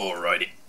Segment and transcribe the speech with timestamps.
[0.00, 0.60] Alrighty.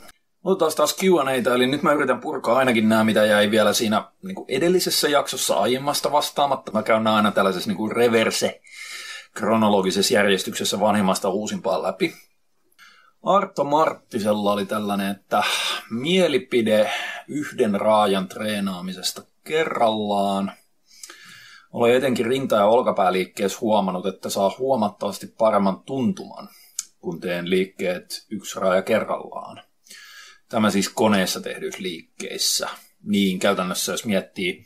[0.43, 4.36] Otetaan taas Q&Aitä, eli nyt mä yritän purkaa ainakin nämä, mitä jäi vielä siinä niin
[4.36, 6.71] kuin edellisessä jaksossa aiemmasta vastaamatta.
[6.71, 8.62] Mä käyn aina tällaisessa niin kuin reverse
[9.33, 12.13] kronologisessa järjestyksessä vanhimmasta uusimpaan läpi.
[13.23, 15.43] Arto Marttisella oli tällainen, että
[15.89, 16.91] mielipide
[17.27, 20.52] yhden raajan treenaamisesta kerrallaan.
[21.71, 26.50] Olen etenkin rinta- ja olkapääliikkeessä huomannut, että saa huomattavasti paremman tuntuman,
[27.02, 29.63] kun teen liikkeet yksi raaja kerrallaan.
[30.49, 32.70] Tämä siis koneessa tehdyissä liikkeissä.
[33.03, 34.66] Niin käytännössä jos miettii,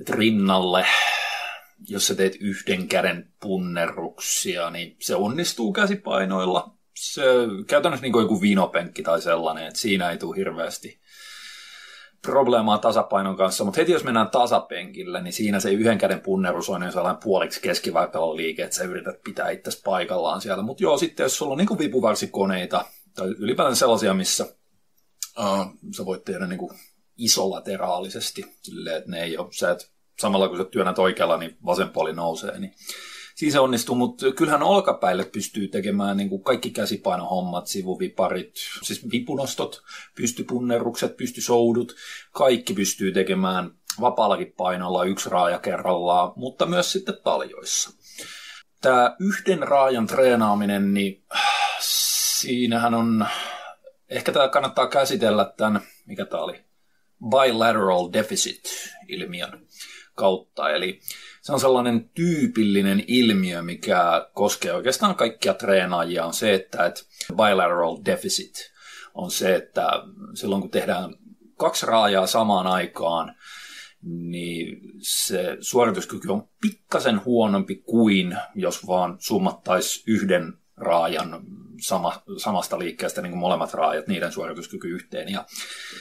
[0.00, 0.86] että rinnalle,
[1.88, 6.76] jos sä teet yhden käden punnerruksia, niin se onnistuu käsipainoilla.
[6.96, 7.22] Se
[7.66, 11.00] käytännössä niin kuin joku vinopenkki tai sellainen, että siinä ei tule hirveästi
[12.26, 16.80] probleemaa tasapainon kanssa, mutta heti jos mennään tasapenkille, niin siinä se yhden käden punnerus on
[16.80, 20.62] niin sellainen puoliksi keskivartalon liike, että sä yrität pitää itse paikallaan siellä.
[20.62, 24.46] Mutta joo, sitten jos sulla on niin vipuvarsikoneita, tai ylipäätään sellaisia, missä
[25.38, 26.78] uh, sä voit tehdä niin kuin
[27.16, 31.90] isolateraalisesti, silleen, että ne ei ole, sä et, samalla kun sä työnnät oikealla, niin vasen
[31.90, 32.74] puoli nousee, niin
[33.34, 39.82] siinä se onnistuu, mutta kyllähän olkapäille pystyy tekemään niin kuin kaikki käsipainohommat, sivuviparit, siis vipunostot,
[40.14, 41.94] pystypunnerrukset, pystysoudut,
[42.32, 47.90] kaikki pystyy tekemään vapaallakin painolla yksi raaja kerrallaan, mutta myös sitten taljoissa.
[48.80, 51.24] Tämä yhden raajan treenaaminen, niin
[51.80, 53.26] siinähän on
[54.12, 56.64] Ehkä tämä kannattaa käsitellä tämän, mikä tämä oli,
[57.30, 59.66] bilateral deficit-ilmiön
[60.14, 60.70] kautta.
[60.70, 61.00] Eli
[61.42, 67.98] se on sellainen tyypillinen ilmiö, mikä koskee oikeastaan kaikkia treenaajia, on se, että et bilateral
[68.04, 68.72] deficit
[69.14, 69.88] on se, että
[70.34, 71.14] silloin kun tehdään
[71.56, 73.34] kaksi raajaa samaan aikaan,
[74.02, 81.46] niin se suorituskyky on pikkasen huonompi kuin jos vaan summattaisi yhden raajan
[81.80, 85.28] sama, samasta liikkeestä niin kuin molemmat raajat, niiden suorituskyky yhteen.
[85.28, 85.44] Ja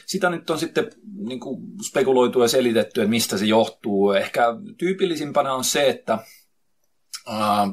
[0.05, 4.11] sitä nyt on sitten niin kuin spekuloitu ja selitetty, että mistä se johtuu.
[4.11, 4.45] Ehkä
[4.77, 6.13] tyypillisimpänä on se, että
[7.29, 7.69] äh,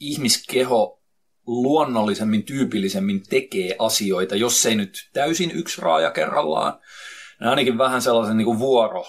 [0.00, 1.02] ihmiskeho
[1.46, 6.80] luonnollisemmin, tyypillisemmin tekee asioita, jos ei nyt täysin yksi raaja kerrallaan,
[7.40, 9.04] niin ainakin vähän sellaisen niin kuin vuoro,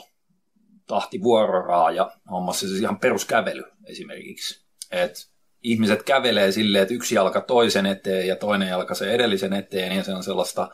[0.88, 4.66] tahti vuororaaja hommassa, siis ihan peruskävely esimerkiksi.
[4.92, 5.20] että
[5.64, 10.04] ihmiset kävelee silleen, että yksi jalka toisen eteen ja toinen jalka se edellisen eteen, ja
[10.04, 10.70] se on sellaista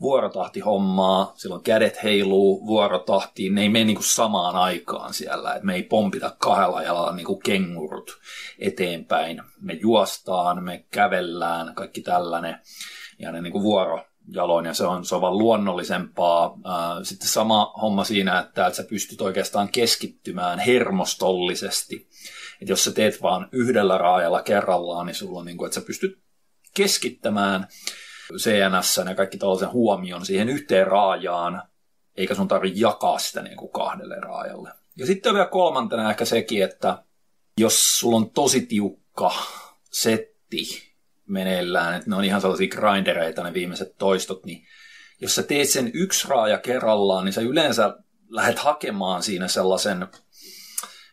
[0.00, 5.82] vuorotahtihommaa, silloin kädet heiluu vuorotahtiin, ne ei mene niinku samaan aikaan siellä, että me ei
[5.82, 8.18] pompita kahdella jalalla niinku kengurut
[8.58, 9.42] eteenpäin.
[9.60, 12.58] Me juostaan, me kävellään, kaikki tällainen,
[13.18, 16.58] ja ne niinku vuoro jaloin, ja se on, se on vaan luonnollisempaa.
[17.02, 22.08] Sitten sama homma siinä, että, että sä pystyt oikeastaan keskittymään hermostollisesti
[22.60, 25.86] että jos sä teet vaan yhdellä raajalla kerrallaan, niin sulla on niin kuin, että sä
[25.86, 26.18] pystyt
[26.74, 27.68] keskittämään
[28.36, 31.62] CNS ja kaikki tällaisen huomion siihen yhteen raajaan,
[32.16, 34.70] eikä sun tarvitse jakaa sitä niin kuin kahdelle raajalle.
[34.96, 37.04] Ja sitten vielä kolmantena ehkä sekin, että
[37.58, 39.32] jos sulla on tosi tiukka
[39.90, 40.92] setti
[41.26, 44.66] meneillään, että ne on ihan sellaisia grindereita ne viimeiset toistot, niin
[45.20, 47.96] jos sä teet sen yksi raaja kerrallaan, niin sä yleensä
[48.28, 50.06] lähdet hakemaan siinä sellaisen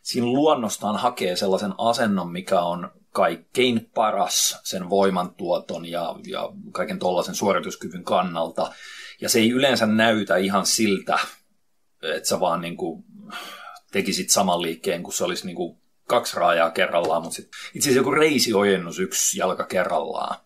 [0.07, 7.35] siinä luonnostaan hakee sellaisen asennon, mikä on kaikkein paras sen voimantuoton ja, ja kaiken tuollaisen
[7.35, 8.73] suorituskyvyn kannalta.
[9.21, 11.19] Ja se ei yleensä näytä ihan siltä,
[12.03, 13.03] että sä vaan niin kuin
[13.91, 17.99] tekisit saman liikkeen, kun se olisi niin kuin kaksi raajaa kerrallaan, mutta sit, itse asiassa
[17.99, 20.37] joku reisiojennus yksi jalka kerrallaan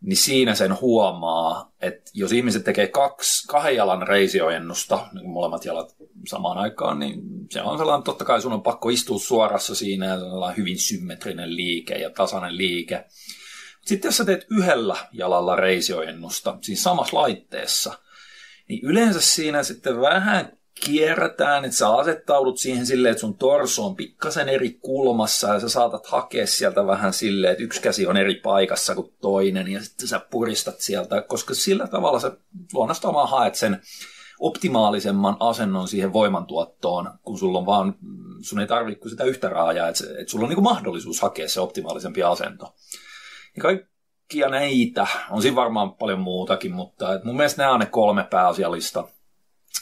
[0.00, 5.96] niin siinä sen huomaa, että jos ihmiset tekee kaksi, kahden jalan reisiojennusta, niin molemmat jalat
[6.28, 10.18] samaan aikaan, niin se on sellainen, totta kai sun on pakko istua suorassa siinä ja
[10.18, 13.04] sellainen hyvin symmetrinen liike ja tasainen liike.
[13.86, 17.98] Sitten jos sä teet yhdellä jalalla reisiojennusta, siis samassa laitteessa,
[18.68, 23.96] niin yleensä siinä sitten vähän kierrätään, että sä asettaudut siihen silleen, että sun torso on
[23.96, 28.34] pikkasen eri kulmassa ja sä saatat hakea sieltä vähän silleen, että yksi käsi on eri
[28.34, 32.32] paikassa kuin toinen ja sitten sä puristat sieltä, koska sillä tavalla sä
[32.72, 33.80] luonnostaan vaan haet sen
[34.40, 37.94] optimaalisemman asennon siihen voimantuottoon, kun sulla on vaan,
[38.40, 42.22] sun ei tarvitse sitä yhtä raajaa, että, että sulla on niin mahdollisuus hakea se optimaalisempi
[42.22, 42.74] asento.
[43.56, 48.24] Ja kaikkia näitä, on siinä varmaan paljon muutakin, mutta mun mielestä nämä on ne kolme
[48.24, 49.08] pääasiallista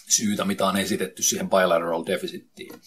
[0.09, 2.81] syytä, mitä on esitetty siihen bilateral deficittiin.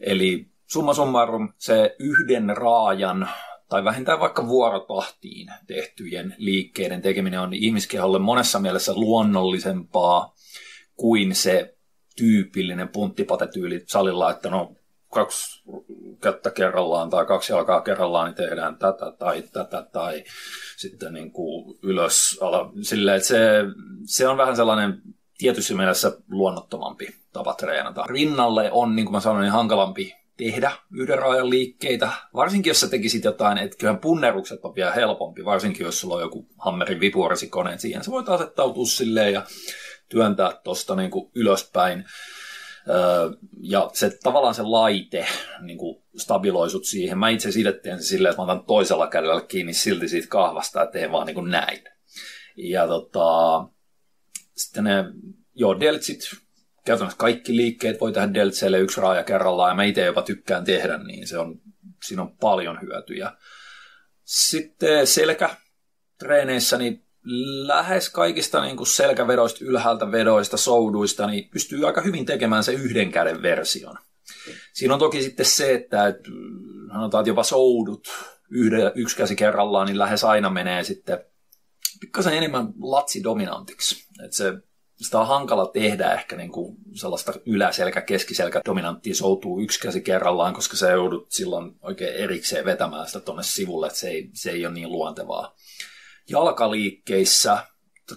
[0.00, 3.28] Eli summa summarum se yhden raajan
[3.68, 10.34] tai vähintään vaikka vuorotahtiin tehtyjen liikkeiden tekeminen on ihmiskeholle monessa mielessä luonnollisempaa
[10.94, 11.76] kuin se
[12.16, 14.76] tyypillinen punttipatetyyli salilla, että no
[15.10, 15.62] kaksi
[16.20, 20.24] kättä kerrallaan tai kaksi jalkaa kerrallaan, niin tehdään tätä tai tätä tai
[20.76, 22.38] sitten niin kuin ylös.
[22.40, 23.62] Ala, silleen, että se,
[24.04, 25.02] se on vähän sellainen
[25.38, 28.04] tietyssä mielessä luonnottomampi tapa treenata.
[28.06, 32.88] Rinnalle on, niin kuin mä sanoin, niin hankalampi tehdä yhden raajan liikkeitä, varsinkin jos sä
[32.88, 37.78] tekisit jotain, että kyllähän punnerukset on vielä helpompi, varsinkin jos sulla on joku hammerin vipuorisikone
[37.78, 39.42] siihen, sä voit asettautua silleen ja
[40.08, 42.04] työntää tuosta niin ylöspäin.
[43.60, 45.26] Ja se, tavallaan se laite
[45.60, 47.18] niin kuin stabiloisut siihen.
[47.18, 50.80] Mä itse siitä teen se silleen, että mä otan toisella kädellä kiinni silti siitä kahvasta
[50.80, 51.84] ja teen vaan niin kuin näin.
[52.56, 53.64] Ja tota,
[54.56, 55.04] sitten ne,
[55.54, 56.20] joo, deltsit,
[56.84, 60.98] käytännössä kaikki liikkeet voi tehdä deltseille yksi raaja kerrallaan, ja mä itse jopa tykkään tehdä,
[60.98, 61.60] niin se on,
[62.04, 63.32] siinä on paljon hyötyjä.
[64.24, 65.56] Sitten selkä
[66.18, 67.04] treeneissä, niin
[67.66, 73.12] lähes kaikista niin kuin selkävedoista, ylhäältä vedoista, souduista, niin pystyy aika hyvin tekemään se yhden
[73.12, 73.96] käden version.
[74.72, 76.30] Siinä on toki sitten se, että, että
[76.92, 78.08] sanotaan, että jopa soudut
[78.50, 81.18] yhden, yksi käsi kerrallaan, niin lähes aina menee sitten
[82.04, 84.06] pikkasen enemmän latsi-dominantiksi.
[84.24, 84.52] Että se,
[84.96, 90.54] sitä on hankala tehdä ehkä niin kuin sellaista yläselkä, keskiselkä dominanttia soutuu yksi käsi kerrallaan,
[90.54, 94.66] koska se joudut silloin oikein erikseen vetämään sitä tuonne sivulle, että se ei, se ei
[94.66, 95.54] ole niin luontevaa
[96.28, 97.58] jalkaliikkeissä,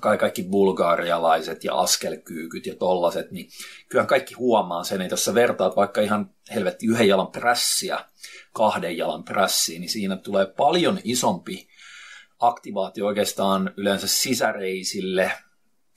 [0.01, 3.49] kai kaikki bulgaarialaiset ja askelkyykyt ja tollaset, niin
[3.89, 7.99] kyllä kaikki huomaa sen, että jos sä vertaat vaikka ihan helvetti yhden jalan prässiä
[8.53, 11.67] kahden jalan prässiin, niin siinä tulee paljon isompi
[12.39, 15.31] aktivaatio oikeastaan yleensä sisäreisille.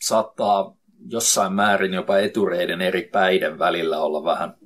[0.00, 0.76] Saattaa
[1.06, 4.56] jossain määrin jopa etureiden eri päiden välillä olla vähän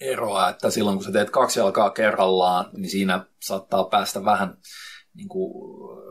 [0.00, 4.58] eroa, että silloin kun sä teet kaksi jalkaa kerrallaan, niin siinä saattaa päästä vähän
[5.14, 5.52] niin kuin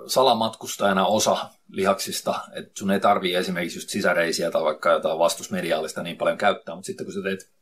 [0.08, 6.18] salamatkustajana osa lihaksista, että sun ei tarvii esimerkiksi just sisäreisiä tai vaikka jotain vastusmediaalista niin
[6.18, 7.56] paljon käyttää, mutta sitten kun sä teet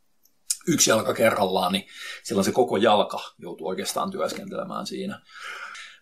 [0.67, 1.87] yksi jalka kerrallaan, niin
[2.23, 5.21] silloin se koko jalka joutuu oikeastaan työskentelemään siinä.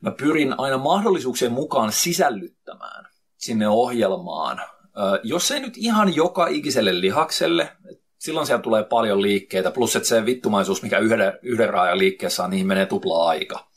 [0.02, 3.08] Mä pyrin aina mahdollisuuksien mukaan sisällyttämään
[3.38, 4.62] sinne ohjelmaan,
[5.24, 7.72] jos ei nyt ihan joka ikiselle lihakselle,
[8.18, 12.50] silloin siellä tulee paljon liikkeitä, plus että se vittumaisuus, mikä yhden, yhden raajan liikkeessä on,
[12.50, 13.68] niihin menee tupla aika.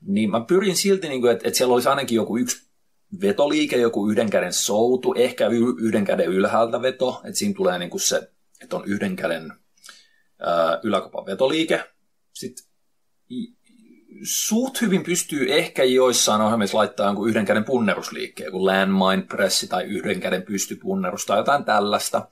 [0.00, 2.70] Niin mä pyrin silti, niin kuin, että, että siellä olisi ainakin joku yksi
[3.20, 5.48] vetoliike, joku yhden käden soutu, ehkä
[5.78, 8.30] yhden käden ylhäältä veto, että siinä tulee niin kuin se,
[8.62, 9.52] että on yhden käden
[11.26, 11.84] vetoliike.
[12.32, 12.66] Sitten
[14.22, 19.84] suht hyvin pystyy ehkä joissain ohjelmissa laittaa jonkun yhden käden punnerusliikkeen, joku landmine pressi tai
[19.84, 22.28] yhden käden pystypunnerus tai jotain tällaista.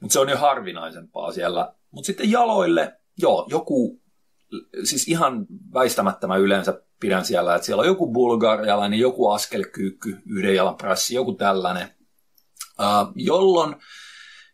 [0.00, 1.72] Mutta se on jo harvinaisempaa siellä.
[1.90, 4.00] Mutta sitten jaloille, joo, joku,
[4.84, 10.54] siis ihan väistämättä mä yleensä pidän siellä, että siellä on joku bulgarialainen, joku askelkyykky, yhden
[10.54, 11.88] jalan pressi, joku tällainen,
[12.80, 13.76] uh, jolloin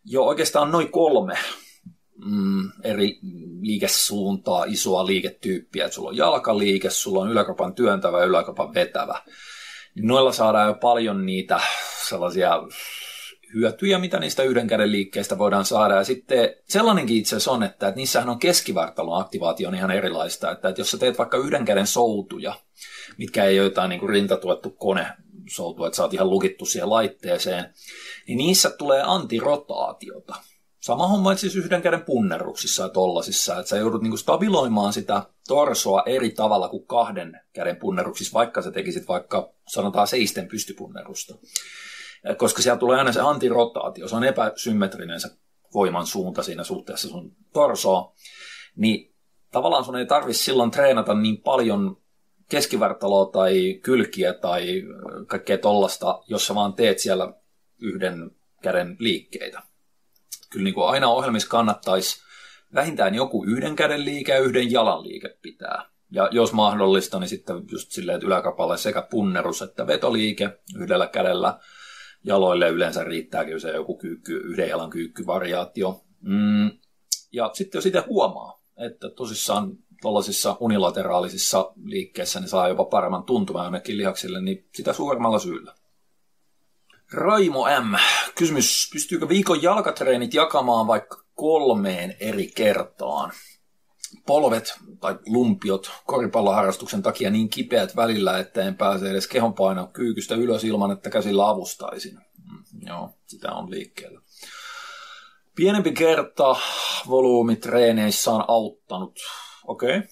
[0.05, 1.37] jo oikeastaan noin kolme
[2.25, 3.19] mm, eri
[3.61, 5.85] liikesuuntaa, isoa liiketyyppiä.
[5.85, 9.21] Että sulla on jalkaliike, sulla on yläkapan työntävä, yläkapan vetävä.
[9.95, 11.59] Niin noilla saadaan jo paljon niitä
[12.09, 12.63] sellaisia
[13.53, 15.95] hyötyjä, mitä niistä yhden käden liikkeistä voidaan saada.
[15.95, 20.51] Ja sitten sellainenkin itse asiassa on, että, että niissähän on keskivartalon aktivaatio on ihan erilaista.
[20.51, 22.53] Että, että jos sä teet vaikka yhden käden soutuja,
[23.17, 25.07] mitkä ei ole jotain niin kuin rintatuettu kone
[25.49, 27.65] soutu, että sä oot ihan lukittu siihen laitteeseen,
[28.27, 30.35] niin niissä tulee antirotaatiota.
[30.83, 36.03] Sama homma siis yhden käden punneruksissa ja tollasissa, että sä joudut niinku stabiloimaan sitä torsoa
[36.05, 41.35] eri tavalla kuin kahden käden punneruksissa, vaikka sä tekisit vaikka sanotaan seisten pystypunnerusta
[42.37, 45.29] koska siellä tulee aina se antirotaatio, se on epäsymmetrinen se
[45.73, 48.13] voiman suunta siinä suhteessa sun torsoon,
[48.75, 49.15] niin
[49.51, 51.97] tavallaan sun ei tarvitse silloin treenata niin paljon
[52.49, 54.83] keskivartaloa tai kylkiä tai
[55.27, 57.33] kaikkea tollasta, jos sä vaan teet siellä
[57.81, 58.31] yhden
[58.61, 59.72] käden liikkeitä.
[60.53, 62.23] Kyllä niin kuin aina ohjelmissa kannattaisi
[62.73, 65.85] vähintään joku yhden käden liike ja yhden jalan liike pitää.
[66.11, 71.57] Ja jos mahdollista, niin sitten just silleen, että yläkapalle sekä punnerus että vetoliike yhdellä kädellä–
[72.23, 76.03] jaloille yleensä riittääkin se joku kyykky, yhden jalan kyykkyvariaatio.
[76.21, 76.71] Mm.
[77.31, 83.63] Ja sitten jos itse huomaa, että tosissaan tuollaisissa unilateraalisissa liikkeissä niin saa jopa paremman tuntuman
[83.63, 85.75] jonnekin lihaksille, niin sitä suuremmalla syyllä.
[87.13, 87.95] Raimo M.
[88.35, 93.31] Kysymys, pystyykö viikon jalkatreenit jakamaan vaikka kolmeen eri kertaan?
[94.25, 100.63] polvet tai lumpiot koripalloharrastuksen takia niin kipeät välillä, että en pääse edes kehonpaino kyykystä ylös
[100.63, 102.13] ilman, että käsillä avustaisin.
[102.15, 104.21] Mm, joo, sitä on liikkeellä.
[105.55, 106.55] Pienempi kerta
[107.09, 109.19] volyymitreeneissä on auttanut.
[109.67, 109.97] Okei.
[109.97, 110.09] Okay.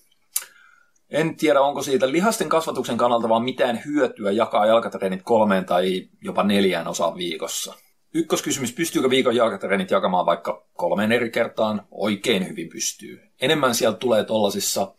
[1.12, 6.44] En tiedä, onko siitä lihasten kasvatuksen kannalta vaan mitään hyötyä jakaa jalkatreenit kolmeen tai jopa
[6.44, 7.74] neljään osaan viikossa.
[8.14, 11.88] Ykköskysymys, pystyykö viikon jalkatreenit jakamaan vaikka kolmeen eri kertaan?
[11.92, 13.20] Oikein hyvin pystyy.
[13.42, 14.96] enemmän sieltä tulee tollasissa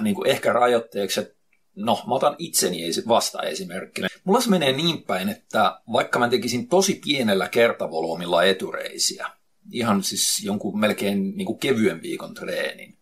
[0.00, 1.34] niin kuin ehkä rajoitteeksi, että
[1.76, 4.08] no, mä otan itseni vasta esimerkkinä.
[4.24, 9.26] Mulla se menee niin päin, että vaikka mä tekisin tosi pienellä kertavolyymilla etureisiä,
[9.70, 12.98] ihan siis jonkun melkein niin kuin kevyen viikon treenin,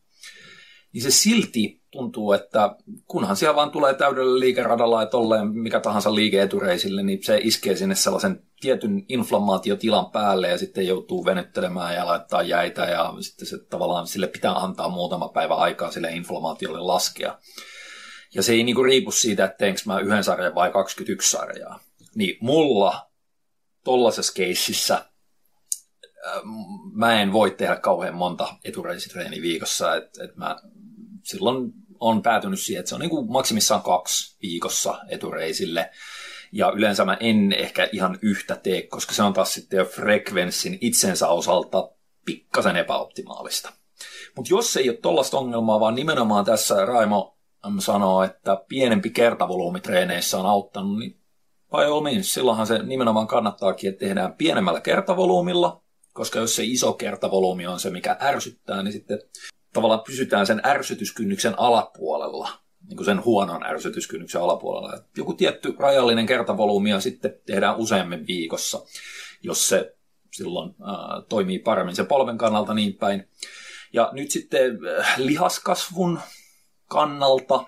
[0.93, 6.15] niin se silti tuntuu, että kunhan siellä vaan tulee täydellä liikeradalla ja tolleen mikä tahansa
[6.15, 12.07] liike etureisille, niin se iskee sinne sellaisen tietyn inflammaatiotilan päälle ja sitten joutuu venyttelemään ja
[12.07, 17.39] laittaa jäitä ja sitten se tavallaan sille pitää antaa muutama päivä aikaa sille inflammaatiolle laskea.
[18.35, 21.81] Ja se ei niinku riipu siitä, että teenkö mä yhden sarjan vai 21 sarjaa.
[22.15, 23.11] Niin mulla
[23.85, 26.43] tollaisessa keississä äh,
[26.93, 30.57] mä en voi tehdä kauhean monta etureisitreeniä viikossa, että et mä
[31.31, 35.91] silloin on päätynyt siihen, että se on niin kuin maksimissaan kaksi viikossa etureisille.
[36.53, 40.79] Ja yleensä mä en ehkä ihan yhtä tee, koska se on taas sitten jo frekvenssin
[40.81, 41.91] itsensä osalta
[42.25, 43.73] pikkasen epäoptimaalista.
[44.37, 47.39] Mutta jos ei ole tollasta ongelmaa, vaan nimenomaan tässä Raimo
[47.79, 51.21] sanoo, että pienempi kertavolyymi treeneissä on auttanut, niin
[51.71, 55.83] by all means, silloinhan se nimenomaan kannattaakin, että tehdään pienemmällä kertavolyymilla,
[56.13, 59.19] koska jos se iso kertavolyymi on se, mikä ärsyttää, niin sitten
[59.73, 62.51] tavallaan pysytään sen ärsytyskynnyksen alapuolella,
[62.89, 64.97] niin kuin sen huonon ärsytyskynnyksen alapuolella.
[64.97, 68.81] Et joku tietty rajallinen kertavolyymi ja sitten tehdään useammin viikossa,
[69.43, 69.97] jos se
[70.33, 73.29] silloin äh, toimii paremmin sen polven kannalta niin päin.
[73.93, 76.21] Ja nyt sitten äh, lihaskasvun
[76.89, 77.65] kannalta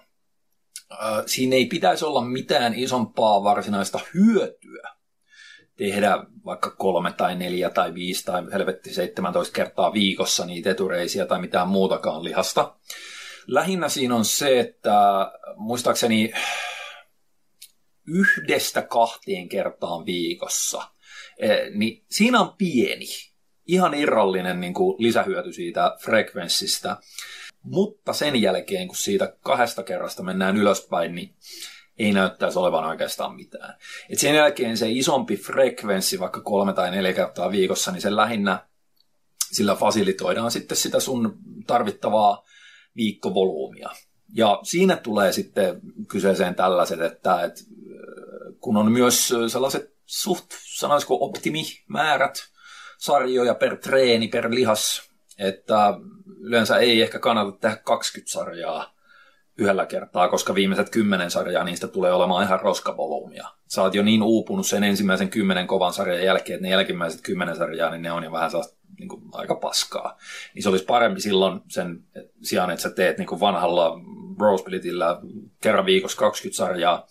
[0.92, 5.01] äh, siinä ei pitäisi olla mitään isompaa varsinaista hyötyä
[5.82, 11.40] tehdä vaikka kolme tai neljä tai viisi tai helvetti 17 kertaa viikossa niitä etureisiä tai
[11.40, 12.76] mitään muutakaan lihasta.
[13.46, 14.92] Lähinnä siinä on se, että
[15.56, 16.32] muistaakseni
[18.06, 20.82] yhdestä kahteen kertaan viikossa,
[21.38, 23.06] eh, niin siinä on pieni,
[23.66, 26.96] ihan irrallinen niin kuin lisähyöty siitä frekvenssistä.
[27.62, 31.36] Mutta sen jälkeen, kun siitä kahdesta kerrasta mennään ylöspäin, niin
[32.02, 33.74] ei näyttäisi olevan oikeastaan mitään.
[34.10, 38.66] Et sen jälkeen se isompi frekvenssi, vaikka kolme tai neljä kertaa viikossa, niin se lähinnä
[39.52, 42.44] sillä fasilitoidaan sitten sitä sun tarvittavaa
[42.96, 43.90] viikkovolyymia.
[44.34, 47.60] Ja siinä tulee sitten kyseeseen tällaiset, että, että
[48.60, 52.34] kun on myös sellaiset suht, sanoisiko optimimäärät
[52.98, 55.94] sarjoja per treeni, per lihas, että
[56.40, 58.94] yleensä ei ehkä kannata tehdä 20 sarjaa
[59.58, 63.48] yhdellä kertaa, koska viimeiset kymmenen sarjaa niistä tulee olemaan ihan roskavolyymia.
[63.66, 67.56] Sä oot jo niin uupunut sen ensimmäisen kymmenen kovan sarjan jälkeen, että ne jälkimmäiset kymmenen
[67.56, 70.18] sarjaa, niin ne on jo vähän sellaista niin kuin, aika paskaa.
[70.54, 72.04] Niin se olisi parempi silloin sen
[72.42, 74.00] sijaan, että sä teet niin kuin vanhalla
[74.36, 75.20] Brosplitillä
[75.62, 77.06] kerran viikossa 20 sarjaa,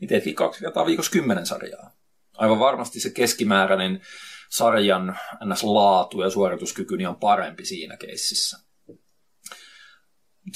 [0.00, 1.90] niin teetkin kaksi kertaa viikossa 10 sarjaa.
[2.36, 4.00] Aivan varmasti se keskimääräinen
[4.50, 5.64] sarjan ns.
[5.64, 8.65] laatu ja suorituskyky niin on parempi siinä keississä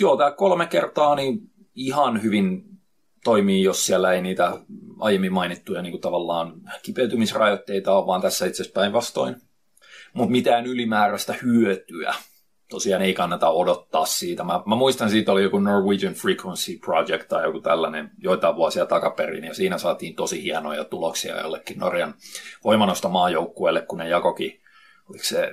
[0.01, 1.39] joo, tämä kolme kertaa niin
[1.75, 2.65] ihan hyvin
[3.25, 4.59] toimii, jos siellä ei niitä
[4.99, 9.37] aiemmin mainittuja niin kuin tavallaan kipeytymisrajoitteita ole, vaan tässä itse asiassa päinvastoin.
[10.15, 12.15] Mutta mitään ylimääräistä hyötyä
[12.71, 14.45] tosiaan ei kannata odottaa siitä.
[14.45, 19.45] Mä, mä muistan, siitä oli joku Norwegian Frequency Project tai joku tällainen joitain vuosia takaperin,
[19.45, 22.15] ja siinä saatiin tosi hienoja tuloksia jollekin Norjan
[22.65, 24.61] voimanosta maajoukkueelle, kun ne jakokin,
[25.09, 25.53] oliko se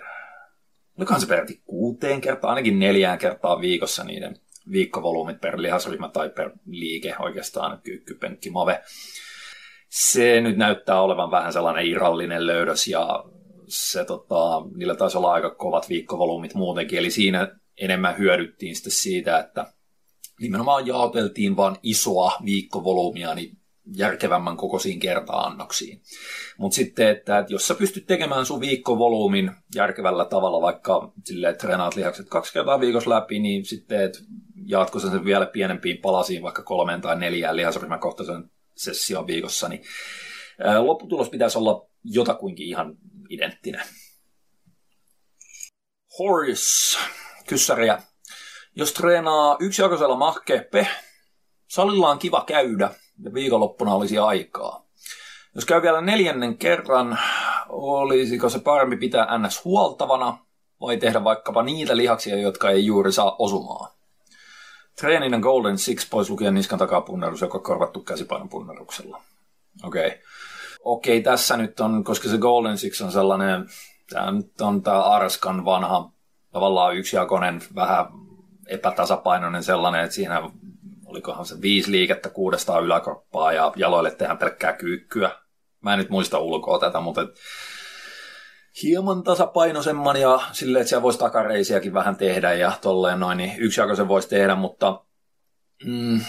[0.97, 4.39] olikohan se peräti kuuteen kertaa, ainakin neljään kertaa viikossa niiden
[4.71, 8.83] viikkovolyymit per lihasryhmä tai per liike oikeastaan, kyykky, penkki, mave.
[9.89, 13.23] Se nyt näyttää olevan vähän sellainen irrallinen löydös ja
[13.67, 19.39] se, tota, niillä taisi olla aika kovat viikkovolyymit muutenkin, eli siinä enemmän hyödyttiin sitten siitä,
[19.39, 19.73] että
[20.41, 23.57] nimenomaan jaoteltiin vain isoa viikkovolyymia niin
[23.95, 26.01] järkevämmän kokoisiin kerta-annoksiin.
[26.57, 31.11] Mutta sitten, että, jos sä pystyt tekemään sun viikkovolyymin järkevällä tavalla, vaikka
[31.49, 34.19] että treenaat lihakset kaksi kertaa viikossa läpi, niin sitten, että
[34.65, 39.83] jaatko sen vielä pienempiin palasiin, vaikka kolmeen tai neljään lihasryhmäkohtaisen session viikossa, niin
[40.79, 42.97] lopputulos pitäisi olla jotakuinkin ihan
[43.29, 43.83] identtinen.
[46.19, 46.99] Horace,
[47.47, 48.01] kyssäriä.
[48.75, 50.87] Jos treenaa yksijakoisella mahkeppe,
[51.67, 52.91] salilla on kiva käydä,
[53.23, 54.85] ja viikonloppuna olisi aikaa.
[55.55, 57.19] Jos käy vielä neljännen kerran,
[57.69, 59.65] olisiko se parempi pitää ns.
[59.65, 60.37] huoltavana
[60.81, 63.91] vai tehdä vaikkapa niitä lihaksia, jotka ei juuri saa osumaan?
[64.99, 69.21] Treeninen Golden Six pois lukien niskan takapunnerus, joka korvattu käsipainopunneruksella.
[69.83, 70.07] Okei.
[70.07, 70.19] Okay.
[70.83, 73.65] Okei, okay, tässä nyt on, koska se Golden Six on sellainen,
[74.09, 76.11] tämä nyt on tämä Arskan vanha,
[76.51, 78.05] tavallaan yksijakoinen, vähän
[78.67, 80.41] epätasapainoinen sellainen, että siinä
[81.07, 85.31] olikohan se viisi liikettä kuudestaan yläkroppaa ja jaloille tehdään pelkkää kyykkyä.
[85.81, 87.29] Mä en nyt muista ulkoa tätä, mutta et,
[88.83, 94.07] hieman tasapainoisemman ja silleen, että siellä voisi takareisiakin vähän tehdä ja tolleen noin, niin yksijakoisen
[94.07, 95.03] voisi tehdä, mutta
[95.85, 96.21] mm,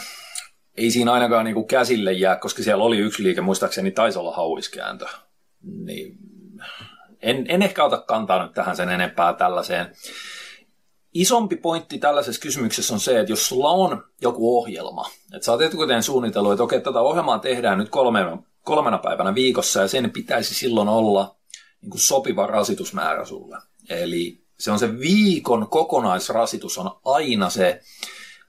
[0.76, 4.37] ei siinä ainakaan niin kuin käsille jää, koska siellä oli yksi liike, muistaakseni taisi olla
[4.37, 5.06] hauiskääntö.
[5.62, 6.18] Niin
[7.23, 9.92] en, en ehkä ota kantaa nyt tähän sen enempää tällaiseen.
[11.15, 15.62] Isompi pointti tällaisessa kysymyksessä on se, että jos sulla on joku ohjelma, että sä oot
[15.62, 20.55] etukäteen suunnitellut, että okei, tätä ohjelmaa tehdään nyt kolmena, kolmena päivänä viikossa ja sen pitäisi
[20.55, 21.37] silloin olla
[21.83, 23.59] niin kuin sopiva rasitusmäärä sulle.
[23.88, 27.81] Eli se on se viikon kokonaisrasitus on aina se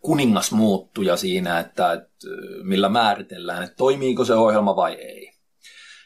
[0.02, 2.28] kuningas muuttuja siinä, että, että
[2.64, 5.34] millä määritellään, että toimiiko se ohjelma vai ei.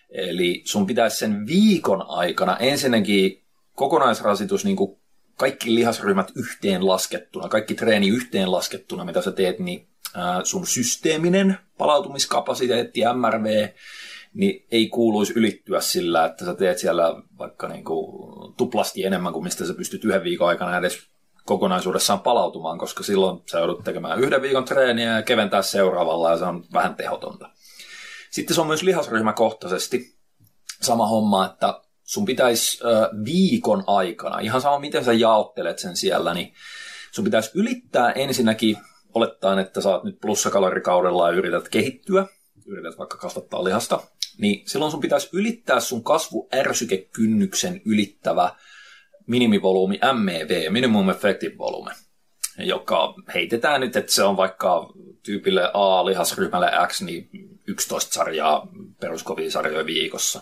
[0.10, 3.44] Eli sun pitäisi sen viikon aikana ensinnäkin
[3.76, 5.03] kokonaisrasitus, niin kuin
[5.38, 9.88] kaikki lihasryhmät yhteen laskettuna, kaikki treeni yhteen laskettuna, mitä sä teet, niin
[10.44, 13.68] sun systeeminen palautumiskapasiteetti, MRV,
[14.34, 19.44] niin ei kuuluisi ylittyä sillä, että sä teet siellä vaikka niin kuin tuplasti enemmän kuin
[19.44, 21.00] mistä sä pystyt yhden viikon aikana edes
[21.46, 26.46] kokonaisuudessaan palautumaan, koska silloin sä joudut tekemään yhden viikon treeniä ja keventää seuraavalla ja se
[26.46, 27.50] on vähän tehotonta.
[28.32, 30.16] Sitten se on myös lihasryhmäkohtaisesti
[30.82, 32.80] sama homma, että sun pitäisi
[33.26, 36.54] viikon aikana, ihan sama miten sä jaottelet sen siellä, niin
[37.12, 38.78] sun pitäisi ylittää ensinnäkin,
[39.14, 42.26] olettaen, että sä oot nyt plussakalorikaudella ja yrität kehittyä,
[42.66, 44.00] yrität vaikka kasvattaa lihasta,
[44.38, 48.56] niin silloin sun pitäisi ylittää sun kasvuärsykekynnyksen ylittävä
[49.28, 51.92] minimivolyymi MEV, minimum effective volume,
[52.58, 54.94] joka heitetään nyt, että se on vaikka
[55.24, 57.30] tyypille A, lihasryhmälle X, niin
[57.68, 58.68] 11 sarjaa
[59.00, 60.42] peruskovia sarjoja viikossa.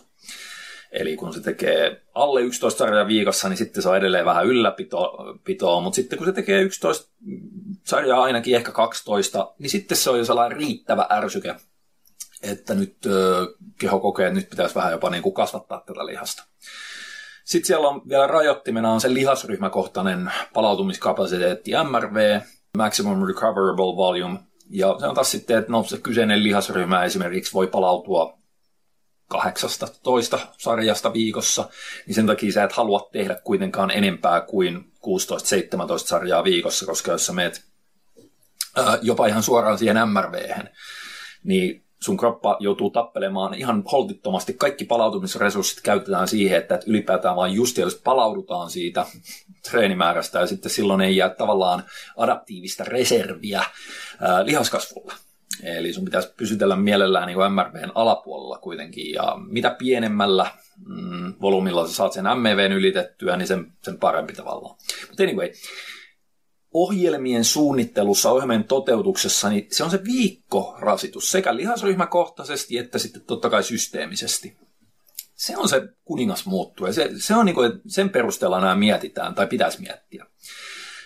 [0.92, 5.82] Eli kun se tekee alle 11 sarjaa viikossa, niin sitten se on edelleen vähän ylläpitoa,
[5.82, 7.12] mutta sitten kun se tekee 11
[7.84, 11.56] sarjaa ainakin ehkä 12, niin sitten se on jo sellainen riittävä ärsyke,
[12.42, 12.98] että nyt
[13.80, 16.44] keho kokee, että nyt pitäisi vähän jopa niin kuin kasvattaa tätä lihasta.
[17.46, 22.40] Sitten siellä on vielä rajoittimena on se lihasryhmäkohtainen palautumiskapasiteetti MRV,
[22.78, 27.68] Maximum Recoverable Volume, ja se on taas sitten, että no, se kyseinen lihasryhmä esimerkiksi voi
[27.68, 28.41] palautua
[29.32, 31.70] 18 sarjasta viikossa,
[32.08, 37.26] niin sen takia sä et halua tehdä kuitenkaan enempää kuin 16-17 sarjaa viikossa, koska jos
[37.26, 37.66] sä meet
[38.78, 40.34] ää, jopa ihan suoraan siihen mrv
[41.44, 44.54] niin sun kroppa joutuu tappelemaan ihan holtittomasti.
[44.54, 49.06] Kaikki palautumisresurssit käytetään siihen, että ylipäätään vain just palaudutaan siitä
[49.70, 51.84] treenimäärästä ja sitten silloin ei jää tavallaan
[52.18, 53.64] adaptiivista reserviä
[54.22, 55.14] ää, lihaskasvulla.
[55.64, 60.52] Eli sun pitäisi pysytellä mielellään niin MRVn alapuolella kuitenkin, ja mitä pienemmällä
[60.86, 64.76] mm, volyymilla sä saat sen MVn ylitettyä, niin sen, sen parempi tavallaan.
[65.08, 65.50] Mutta anyway,
[66.74, 73.64] ohjelmien suunnittelussa, ohjelmien toteutuksessa, niin se on se viikkorasitus sekä lihasryhmäkohtaisesti että sitten totta kai
[73.64, 74.58] systeemisesti.
[75.36, 79.48] Se on se kuningas muuttuu se, se on niin kuin, sen perusteella nämä mietitään tai
[79.48, 80.26] pitäisi miettiä.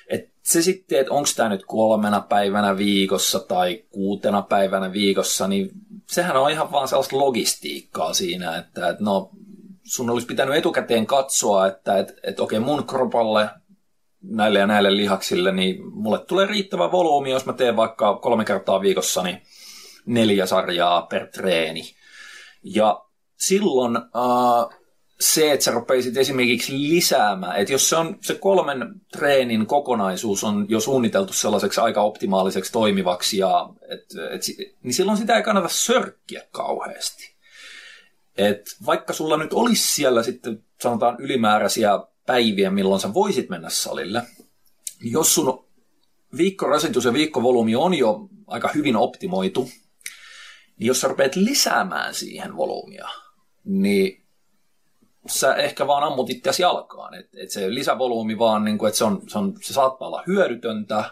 [0.09, 5.71] Et se sitten, että onko tämä nyt kolmena päivänä viikossa tai kuutena päivänä viikossa, niin
[6.07, 9.29] sehän on ihan vaan sellaista logistiikkaa siinä, että, että no,
[9.83, 13.49] sun olisi pitänyt etukäteen katsoa, että että että okei, mun kropalle
[14.21, 18.81] näille ja näille lihaksille, niin mulle tulee riittävä volyymi, jos mä teen vaikka kolme kertaa
[18.81, 19.41] viikossa niin
[20.05, 21.83] neljä sarjaa per treeni.
[22.63, 23.05] Ja
[23.37, 24.79] silloin äh,
[25.19, 30.65] se, että sä rupeisit esimerkiksi lisäämään, että jos se on se kolmen treenin kokonaisuus on
[30.69, 34.41] jo suunniteltu sellaiseksi aika optimaaliseksi toimivaksi, ja, et, et,
[34.83, 37.35] niin silloin sitä ei kannata sörkkiä kauheasti.
[38.37, 44.23] Et vaikka sulla nyt olisi siellä sitten sanotaan ylimääräisiä päiviä, milloin sä voisit mennä salille,
[45.03, 45.65] niin jos sun
[46.37, 49.69] viikkorasitus ja viikkovolyymi on jo aika hyvin optimoitu,
[50.79, 53.09] niin jos sä rupeat lisäämään siihen volyymia,
[53.63, 54.24] niin
[55.27, 57.13] sä ehkä vaan ammut itseäsi jalkaan.
[57.13, 60.23] Et, et se lisävolyymi vaan, niin kuin, että se, on, se, on, se saattaa olla
[60.27, 61.03] hyödytöntä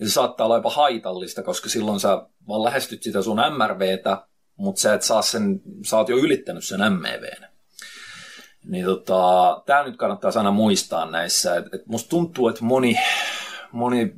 [0.00, 4.80] ja se saattaa olla jopa haitallista, koska silloin sä vaan lähestyt sitä sun MRVtä, mutta
[4.80, 7.46] sä et saa sen, sä oot jo ylittänyt sen MEVn.
[8.64, 11.56] Niin tota, tää nyt kannattaa aina muistaa näissä.
[11.56, 12.96] Et, et musta tuntuu, että moni,
[13.72, 14.14] moni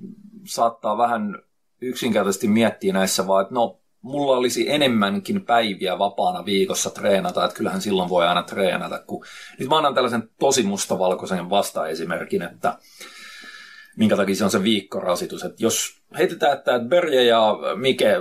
[0.46, 1.38] saattaa vähän
[1.80, 7.80] yksinkertaisesti miettiä näissä vaan, että no mulla olisi enemmänkin päiviä vapaana viikossa treenata, että kyllähän
[7.80, 8.98] silloin voi aina treenata.
[9.06, 9.24] Kun...
[9.58, 12.78] Nyt mä annan tällaisen tosi mustavalkoisen vastaesimerkin, että
[13.96, 15.44] minkä takia se on se viikkorasitus.
[15.44, 18.16] Että jos heitetään, että Berje ja Mike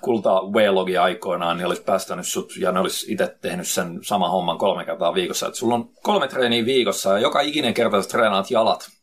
[0.00, 4.58] kulta Waylogi aikoinaan, niin olisi päästänyt sut ja ne olisi itse tehnyt sen sama homman
[4.58, 5.46] kolme kertaa viikossa.
[5.46, 8.99] Että sulla on kolme treeniä viikossa ja joka ikinen kerta sä treenaat jalat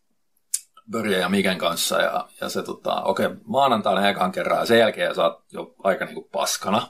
[0.92, 4.80] Börje ja Miken kanssa ja, ja se tota, okei, okay, maanantaina ekan kerran ja sen
[4.80, 6.88] jälkeen sä oot jo aika niinku paskana.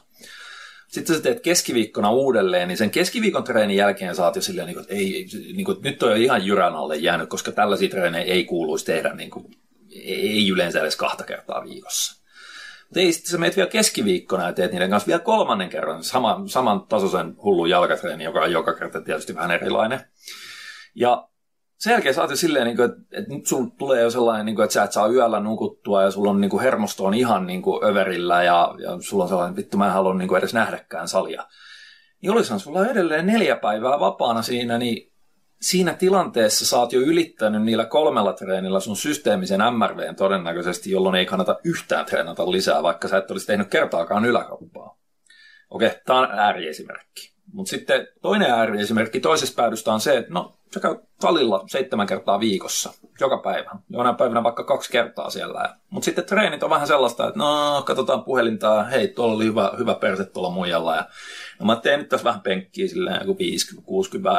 [0.88, 4.94] sitten sä teet keskiviikkona uudelleen, niin sen keskiviikon treenin jälkeen saat jo silleen, niin että,
[4.94, 8.86] ei, niin kuin, nyt on jo ihan jyrän alle jäänyt, koska tällaisia treenejä ei kuuluisi
[8.86, 9.46] tehdä niin kuin,
[10.06, 12.18] ei yleensä edes kahta kertaa viikossa.
[12.84, 16.42] Mutta ei, sitten sä meet vielä keskiviikkona ja teet niiden kanssa vielä kolmannen kerran sama,
[16.46, 20.00] saman tasoisen hullun jalkatreeni, joka on joka kerta tietysti vähän erilainen.
[20.96, 21.30] Ja
[21.78, 24.46] sen jälkeen sä oot jo silleen, niin kuin, että, että nyt sun tulee jo sellainen,
[24.46, 27.14] niin kuin, että sä et saa yöllä nukuttua ja sulla on niin kuin, hermosto on
[27.14, 30.40] ihan niin kuin, överillä ja, ja sulla on sellainen, vittu mä en halua niin kuin,
[30.40, 31.46] edes nähdäkään salia.
[32.22, 35.14] Niin olisihan sulla edelleen neljä päivää vapaana siinä, niin
[35.62, 41.26] siinä tilanteessa sä oot jo ylittänyt niillä kolmella treenillä sun systeemisen MRVn todennäköisesti, jolloin ei
[41.26, 44.98] kannata yhtään treenata lisää, vaikka sä et olisi tehnyt kertaakaan yläkroppaa.
[45.70, 47.34] Okei, tämä on ääriesimerkki.
[47.54, 52.40] Mutta sitten toinen ääriesimerkki toisesta päädystä on se, että no, sä käyt salilla seitsemän kertaa
[52.40, 53.72] viikossa, joka päivä.
[53.90, 55.76] Jonain päivänä vaikka kaksi kertaa siellä.
[55.90, 59.96] Mutta sitten treenit on vähän sellaista, että no, katsotaan puhelinta, hei, tuolla oli hyvä, hyvä
[59.96, 60.96] perse tuolla muijalla.
[60.96, 61.06] Ja,
[61.60, 63.38] no mä teen nyt tässä vähän penkkiä silleen, joku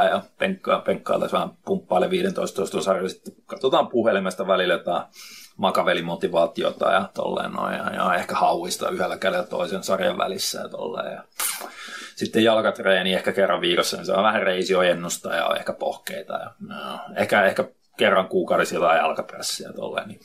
[0.04, 3.08] 50-60 ja penkkaa, penkkaa tässä vähän pumppaile 15 toiston sarjalla.
[3.08, 5.02] Sitten katsotaan puhelimesta välillä jotain
[5.56, 11.12] makaveli-motivaatiota ja tolleen noin, ja, ja ehkä hauista yhdellä kädellä toisen sarjan välissä ja tolleen.
[11.12, 11.22] Ja
[12.18, 16.32] sitten jalkatreeni ehkä kerran viikossa, niin se on vähän reisiojennusta ja ehkä pohkeita.
[16.32, 17.64] Ja, no, ehkä, ehkä
[17.96, 20.08] kerran kuukaudessa jotain jalkapressiä tolleen.
[20.08, 20.20] Niin.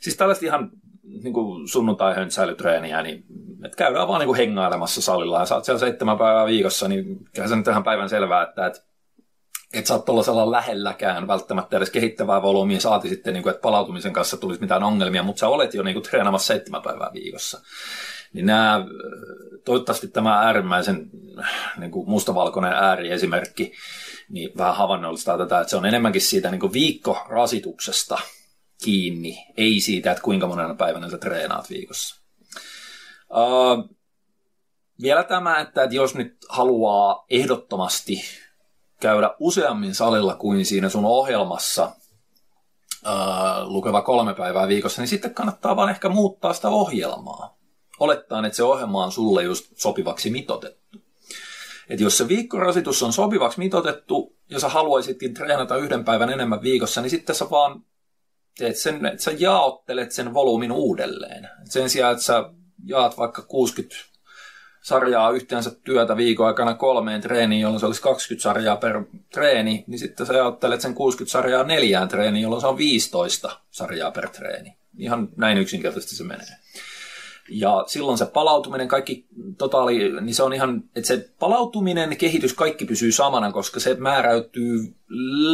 [0.00, 0.70] Siis tällaista ihan
[1.02, 3.24] niin kuin sunnuntai-höntsäilytreeniä, niin
[3.64, 7.48] että käydään vaan niin kuin hengailemassa salilla ja saat siellä seitsemän päivää viikossa, niin kyllä
[7.48, 8.80] se nyt ihan päivän selvää, että, että
[9.74, 14.12] et sä oot tuollaisella lähelläkään välttämättä edes kehittävää volyymia, saati sitten, niin kuin, että palautumisen
[14.12, 17.60] kanssa tulisi mitään ongelmia, mutta sä olet jo niin kuin, treenamassa seitsemän päivää viikossa.
[18.32, 18.86] Niin nämä,
[19.64, 21.10] toivottavasti tämä äärimmäisen
[21.76, 23.72] niin kuin mustavalkoinen ääriesimerkki
[24.28, 28.18] niin vähän havainnollistaa tätä, että se on enemmänkin siitä niin kuin viikkorasituksesta
[28.84, 32.16] kiinni, ei siitä, että kuinka monena päivänä sä treenaat viikossa.
[33.30, 33.96] Uh,
[35.02, 38.22] vielä tämä, että, että jos nyt haluaa ehdottomasti
[39.00, 41.92] käydä useammin salilla kuin siinä sun ohjelmassa
[43.04, 47.57] uh, lukeva kolme päivää viikossa, niin sitten kannattaa vaan ehkä muuttaa sitä ohjelmaa
[48.00, 50.98] olettaa, että se ohjelma on sulle just sopivaksi mitotettu.
[51.88, 57.00] Et jos se viikkorasitus on sopivaksi mitotettu ja sä haluaisitkin treenata yhden päivän enemmän viikossa,
[57.00, 57.82] niin sitten sä vaan
[58.58, 61.44] teet sen, että sä jaottelet sen volyymin uudelleen.
[61.44, 62.50] Et sen sijaan, että sä
[62.84, 63.96] jaat vaikka 60
[64.82, 69.98] sarjaa yhteensä työtä viikon aikana kolmeen treeniin, jolloin se olisi 20 sarjaa per treeni, niin
[69.98, 74.76] sitten sä jaottelet sen 60 sarjaa neljään treeniin, jolloin se on 15 sarjaa per treeni.
[74.98, 76.56] Ihan näin yksinkertaisesti se menee.
[77.50, 79.26] Ja silloin se palautuminen, kaikki
[79.58, 84.94] totaali, niin se on ihan, että se palautuminen, kehitys, kaikki pysyy samana, koska se määräytyy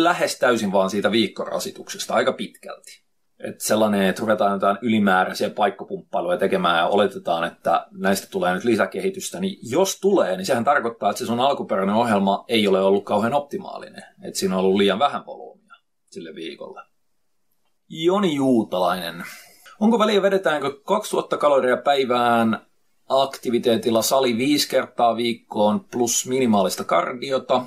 [0.02, 3.04] lähes täysin vaan siitä viikkorasituksesta aika pitkälti.
[3.38, 9.40] Että sellainen, että ruvetaan jotain ylimääräisiä paikkapumppailuja tekemään ja oletetaan, että näistä tulee nyt lisäkehitystä,
[9.40, 13.34] niin jos tulee, niin sehän tarkoittaa, että se sun alkuperäinen ohjelma ei ole ollut kauhean
[13.34, 14.02] optimaalinen.
[14.22, 15.74] Että siinä on ollut liian vähän volyymia
[16.10, 16.80] sille viikolle.
[17.88, 19.24] Joni Juutalainen
[19.80, 22.66] Onko väliä vedetäänkö 2000 kaloria päivään
[23.08, 27.64] aktiviteetilla sali viisi kertaa viikkoon plus minimaalista kardiota,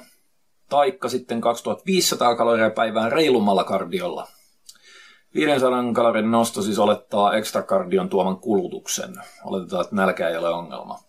[0.70, 4.28] taikka sitten 2500 kaloria päivään reilummalla kardiolla.
[5.36, 9.16] 500 kalorin nosto siis olettaa ekstra kardion tuoman kulutuksen.
[9.44, 11.00] Oletetaan, että nälkä ei ole ongelma.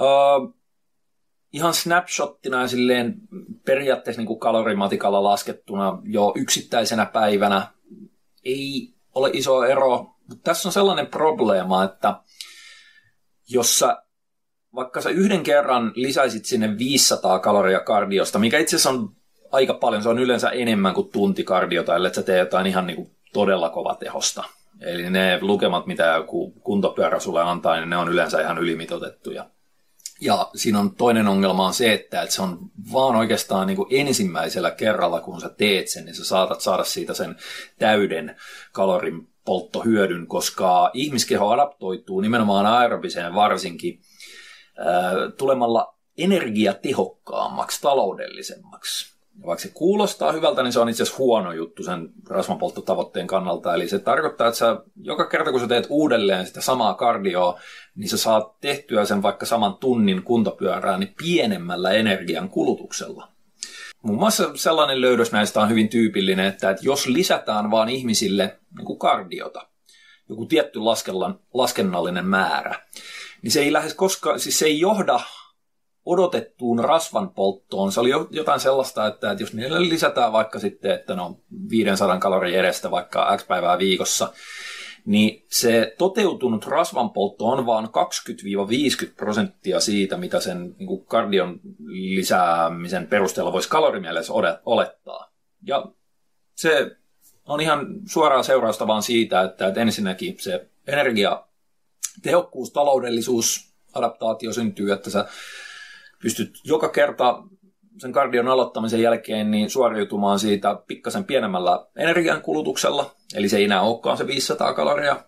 [0.00, 0.54] Uh,
[1.52, 3.14] ihan snapshottina ja silleen
[3.66, 7.66] periaatteessa niin kuin kalorimatikalla laskettuna jo yksittäisenä päivänä
[8.44, 9.98] ei ole iso ero.
[10.28, 12.14] Mutta tässä on sellainen probleema, että
[13.48, 14.02] jos sä
[14.74, 19.08] vaikka sä yhden kerran lisäisit sinne 500 kaloria kardiosta, mikä itse asiassa on
[19.52, 22.96] aika paljon, se on yleensä enemmän kuin tunti kardiota, ellei sä tee jotain ihan niin
[22.96, 24.44] kuin todella kova tehosta.
[24.80, 29.50] Eli ne lukemat, mitä joku kuntopyörä sulle antaa, niin ne on yleensä ihan ylimitotettuja.
[30.20, 32.58] Ja siinä on toinen ongelma on se, että, se on
[32.92, 37.14] vaan oikeastaan niin kuin ensimmäisellä kerralla, kun sä teet sen, niin sä saatat saada siitä
[37.14, 37.36] sen
[37.78, 38.36] täyden
[38.72, 44.00] kalorin polttohyödyn, koska ihmiskeho adaptoituu nimenomaan aerobiseen varsinkin
[44.80, 49.15] äh, tulemalla energiatehokkaammaksi, taloudellisemmaksi.
[49.46, 53.74] Vaikka se kuulostaa hyvältä, niin se on itse asiassa huono juttu sen rasvanpolttotavoitteen kannalta.
[53.74, 57.60] Eli se tarkoittaa, että sä, joka kerta kun sä teet uudelleen sitä samaa kardioa,
[57.94, 63.28] niin sä saat tehtyä sen vaikka saman tunnin kuntopyörää niin pienemmällä energian kulutuksella.
[64.02, 68.86] Muun muassa sellainen löydös näistä on hyvin tyypillinen, että, että jos lisätään vaan ihmisille niin
[68.86, 69.68] kuin kardiota,
[70.28, 70.78] joku tietty
[71.54, 72.80] laskennallinen määrä,
[73.42, 75.20] niin se ei lähes koskaan, siis se ei johda
[76.06, 77.92] odotettuun rasvan polttoon.
[77.92, 81.40] Se oli jotain sellaista, että, jos niille lisätään vaikka sitten, että no
[81.70, 84.32] 500 kaloria edestä vaikka X päivää viikossa,
[85.06, 87.90] niin se toteutunut rasvanpoltto on vain 20-50
[89.16, 94.32] prosenttia siitä, mitä sen niin kuin kardion lisäämisen perusteella voisi kalorimielessä
[94.66, 95.32] olettaa.
[95.62, 95.86] Ja
[96.54, 96.96] se
[97.46, 101.44] on ihan suoraa seurausta vaan siitä, että, että ensinnäkin se energia,
[102.22, 105.28] tehokkuus, taloudellisuus, adaptaatio syntyy, että sä
[106.26, 107.42] pystyt joka kerta
[107.98, 114.16] sen kardion aloittamisen jälkeen niin suoriutumaan siitä pikkasen pienemmällä energiankulutuksella, eli se ei enää olekaan
[114.16, 115.24] se 500 kaloria.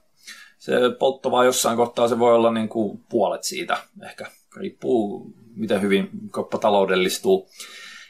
[0.58, 5.82] Se poltto vaan jossain kohtaa se voi olla niin kuin puolet siitä, ehkä riippuu miten
[5.82, 7.48] hyvin koppa taloudellistuu.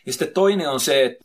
[0.07, 1.25] Ja sitten toinen on se, että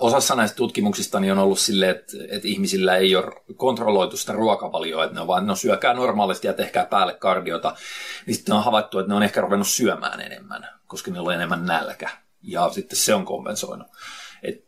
[0.00, 5.04] osassa näistä tutkimuksista niin on ollut silleen, että, että ihmisillä ei ole kontrolloitu sitä ruokavalioa,
[5.04, 7.76] että ne on vaan, no syökää normaalisti ja tehkää päälle kardiota,
[8.26, 11.66] niin sitten on havaittu, että ne on ehkä ruvennut syömään enemmän, koska niillä on enemmän
[11.66, 12.10] nälkä
[12.42, 13.88] ja sitten se on kompensoinut.
[14.42, 14.64] Et,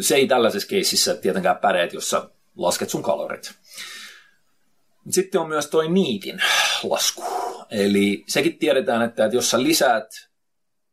[0.00, 3.54] se ei tällaisessa keississä tietenkään päde, että jos sä lasket sun kalorit.
[5.10, 6.42] Sitten on myös toi niitin
[6.82, 7.24] lasku.
[7.70, 10.28] Eli sekin tiedetään, että, että jos sä lisäät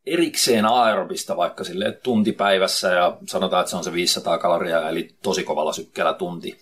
[0.05, 5.43] erikseen aerobista vaikka sille tuntipäivässä ja sanotaan, että se on se 500 kaloria, eli tosi
[5.43, 6.59] kovalla sykkeellä tunti,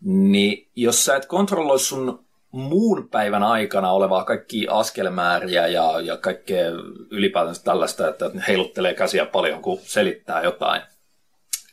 [0.00, 6.70] niin jos sä et kontrolloi sun muun päivän aikana olevaa kaikki askelmääriä ja, ja kaikkea
[7.10, 10.82] ylipäätänsä tällaista, että heiluttelee käsiä paljon, kun selittää jotain,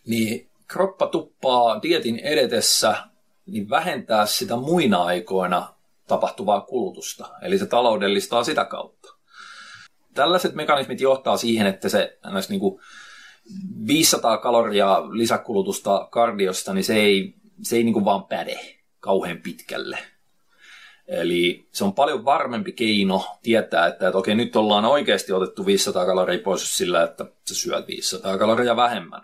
[0.06, 2.96] niin kroppa tuppaa dietin edetessä
[3.46, 5.74] niin vähentää sitä muina aikoina
[6.08, 7.30] tapahtuvaa kulutusta.
[7.42, 9.15] Eli se taloudellistaa sitä kautta.
[10.16, 12.18] Tällaiset mekanismit johtaa siihen, että se
[12.50, 12.82] niin kuin
[13.88, 18.60] 500 kaloria lisäkulutusta kardiosta, niin se ei, se ei niin kuin vaan päde
[19.00, 19.98] kauhean pitkälle
[21.08, 26.06] Eli se on paljon varmempi keino tietää, että, että okei, nyt ollaan oikeasti otettu 500
[26.06, 29.22] kaloria pois sillä, että sä syöt 500 kaloria vähemmän.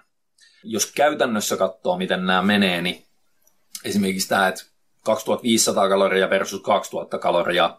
[0.63, 3.06] Jos käytännössä katsoo, miten nämä menee, niin
[3.86, 4.63] esimerkiksi tämä, että
[5.04, 7.77] 2500 kaloria versus 2000 kaloria,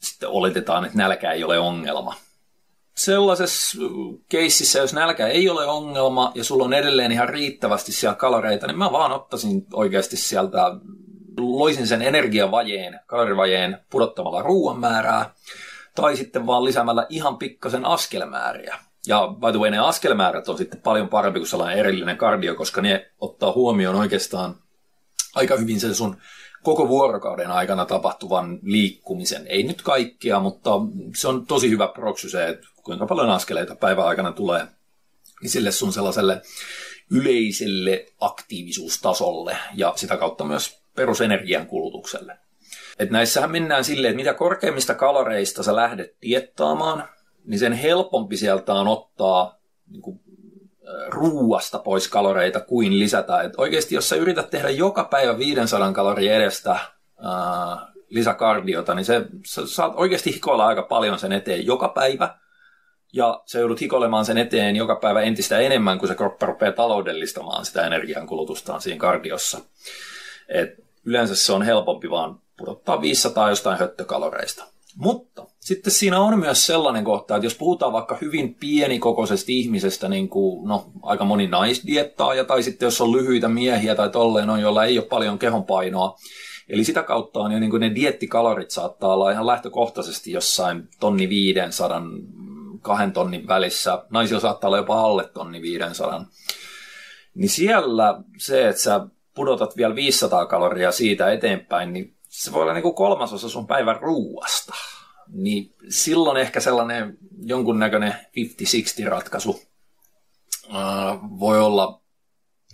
[0.00, 2.14] sitten oletetaan, että nälkä ei ole ongelma.
[2.96, 3.78] Sellaisessa
[4.28, 8.78] keississä, jos nälkä ei ole ongelma ja sulla on edelleen ihan riittävästi siellä kaloreita, niin
[8.78, 10.58] mä vaan ottaisin oikeasti sieltä
[11.38, 15.34] loisin sen energiavajeen, kalorivajeen pudottamalla ruoan määrää,
[15.94, 18.78] tai sitten vaan lisäämällä ihan pikkasen askelmääriä.
[19.06, 22.82] Ja by the way, ne askelmäärät on sitten paljon parempi kuin sellainen erillinen kardio, koska
[22.82, 24.54] ne ottaa huomioon oikeastaan
[25.34, 26.16] aika hyvin sen sun
[26.62, 29.46] koko vuorokauden aikana tapahtuvan liikkumisen.
[29.46, 30.70] Ei nyt kaikkea, mutta
[31.14, 34.66] se on tosi hyvä proksy se, että kuinka paljon askeleita päivän aikana tulee
[35.42, 36.42] niin sille sun sellaiselle
[37.10, 42.38] yleiselle aktiivisuustasolle ja sitä kautta myös perusenergian kulutukselle.
[42.98, 47.08] Et näissähän mennään silleen, että mitä korkeimmista kaloreista sä lähdet diettaamaan,
[47.44, 49.58] niin sen helpompi sieltä on ottaa
[49.90, 50.20] niin kuin,
[51.08, 53.42] ruuasta pois kaloreita kuin lisätä.
[53.42, 59.26] Et oikeasti jos sä yrität tehdä joka päivä 500 kaloria edestä ää, lisäkardiota, niin se,
[59.46, 62.38] sä saat oikeasti hikoilla aika paljon sen eteen joka päivä.
[63.16, 67.64] Ja sä joudut hikoilemaan sen eteen joka päivä entistä enemmän, kun se kroppa rupeaa taloudellistamaan
[67.64, 69.58] sitä energiankulutustaan siinä kardiossa.
[70.48, 74.64] Et Yleensä se on helpompi vaan pudottaa 500 jostain höttökaloreista.
[74.96, 80.28] Mutta sitten siinä on myös sellainen kohta, että jos puhutaan vaikka hyvin pienikokoisesta ihmisestä, niin
[80.28, 84.84] kuin no, aika moni naisdiettaaja, tai sitten jos on lyhyitä miehiä tai tolleen on, joilla
[84.84, 86.16] ei ole paljon kehonpainoa,
[86.68, 91.28] Eli sitä kautta on jo niin kuin ne diettikalorit saattaa olla ihan lähtökohtaisesti jossain tonni
[91.28, 92.02] 500,
[92.86, 94.04] kahden tonnin välissä.
[94.10, 96.26] Naisilla saattaa olla jopa alle tonni 500.
[97.34, 99.00] Niin siellä se, että sä
[99.34, 104.00] pudotat vielä 500 kaloria siitä eteenpäin, niin se voi olla niin kuin kolmasosa sun päivän
[104.00, 104.74] ruuasta.
[105.28, 108.14] Niin silloin ehkä sellainen jonkunnäköinen
[109.04, 109.62] 50-60 ratkaisu
[111.38, 112.00] voi olla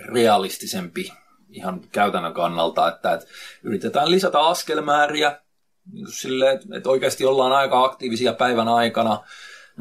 [0.07, 1.13] realistisempi
[1.51, 3.27] ihan käytännön kannalta, että, että
[3.63, 5.41] yritetään lisätä askelmääriä
[5.93, 9.25] niin sille, että oikeasti ollaan aika aktiivisia päivän aikana,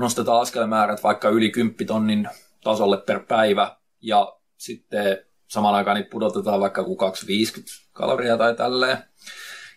[0.01, 2.29] nostetaan askelmäärät vaikka yli 10 tonnin
[2.63, 8.97] tasolle per päivä ja sitten samaan aikaan niin pudotetaan vaikka kuin 250 kaloria tai tälleen.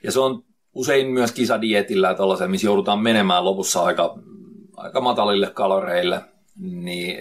[0.03, 4.19] Ja se on usein myös kisadietillä tällaisen, missä joudutaan menemään lopussa aika,
[4.77, 6.21] aika matalille kaloreille,
[6.61, 7.17] niin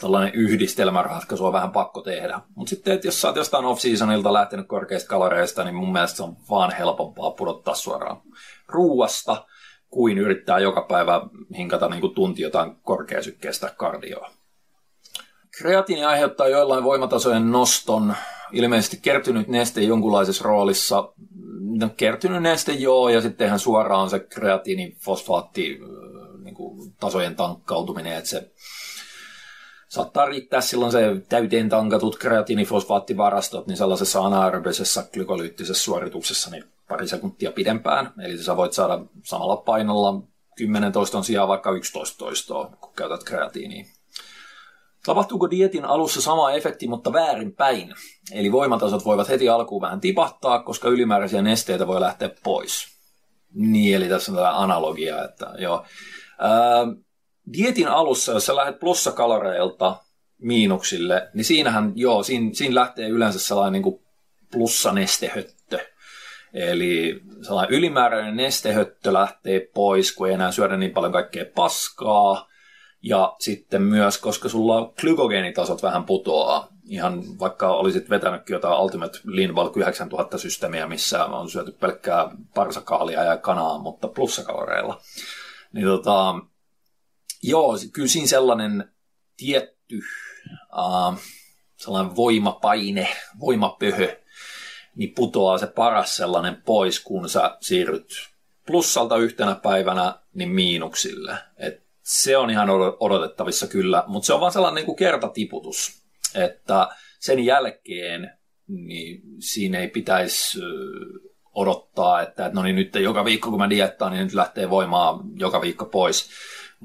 [0.00, 2.40] tällainen yhdistelmäratkaisu on vähän pakko tehdä.
[2.54, 6.22] Mutta sitten, että jos sä oot jostain off-seasonilta lähtenyt korkeista kaloreista, niin mun mielestä se
[6.22, 8.20] on vaan helpompaa pudottaa suoraan
[8.68, 9.46] ruuasta,
[9.90, 11.22] kuin yrittää joka päivä
[11.56, 14.30] hinkata niin kuin tunti jotain korkeasykkeistä kardioa.
[15.58, 18.14] Kreatiini aiheuttaa joillain voimatasojen noston.
[18.52, 21.12] Ilmeisesti kertynyt neste jonkunlaisessa roolissa.
[21.60, 25.80] No, kertynyt neste joo, ja sitten ihan suoraan se kreatiinin fosfaatti
[26.44, 28.50] niin kuin tasojen tankkautuminen, että se
[29.88, 37.52] saattaa riittää silloin se täyteen tankatut kreatiinifosfaattivarastot, niin sellaisessa anaerobisessa glykolyyttisessä suorituksessa niin pari sekuntia
[37.52, 38.12] pidempään.
[38.24, 40.22] Eli sä voit saada samalla painolla
[40.56, 43.84] 10 toiston sijaan vaikka 11 toistoa, kun käytät kreatiiniä.
[45.04, 47.94] Tapahtuuko dietin alussa sama efekti, mutta väärinpäin?
[48.32, 52.86] Eli voimatasot voivat heti alkuun vähän tipahtaa, koska ylimääräisiä nesteitä voi lähteä pois.
[53.54, 55.84] Niin, eli tässä on tätä analogia, että joo.
[56.38, 56.86] Ää,
[57.52, 59.96] dietin alussa, jos sä lähdet plussakaloreilta
[60.38, 64.00] miinuksille, niin siinähän, joo, siinä, siinä lähtee yleensä sellainen niin
[64.52, 65.57] plussanestehöttö.
[66.54, 72.48] Eli sellainen ylimääräinen nestehöttö lähtee pois, kun ei enää syödä niin paljon kaikkea paskaa.
[73.02, 79.18] Ja sitten myös, koska sulla glykogenitasot vähän putoaa, ihan vaikka olisit vetänytkin jotain Ultimate
[79.54, 85.00] Bulk 9000 systeemiä, missä on syöty pelkkää parsakaalia ja kanaa, mutta plussakaloreilla.
[85.72, 86.34] Niin tota,
[87.42, 88.92] joo, kyllä siinä sellainen
[89.36, 90.00] tietty
[90.78, 91.18] uh,
[91.76, 93.08] sellainen voimapaine,
[93.40, 94.16] voimapöhö,
[94.98, 98.08] niin putoaa se paras sellainen pois, kun sä siirryt
[98.66, 101.36] plussalta yhtenä päivänä niin miinuksille.
[101.56, 102.68] Et se on ihan
[103.00, 106.02] odotettavissa kyllä, mutta se on vaan sellainen niin kertatiputus,
[106.34, 106.88] että
[107.20, 108.30] sen jälkeen
[108.68, 110.58] niin siinä ei pitäisi
[111.54, 115.60] odottaa, että no niin nyt joka viikko kun mä diettaan, niin nyt lähtee voimaa joka
[115.60, 116.30] viikko pois,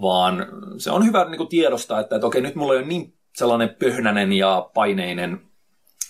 [0.02, 0.48] vaan
[0.78, 4.34] se on hyvä niin kuin tiedostaa, että, että okei nyt mulla ole niin sellainen pöhnänen
[4.34, 5.42] ja paineinen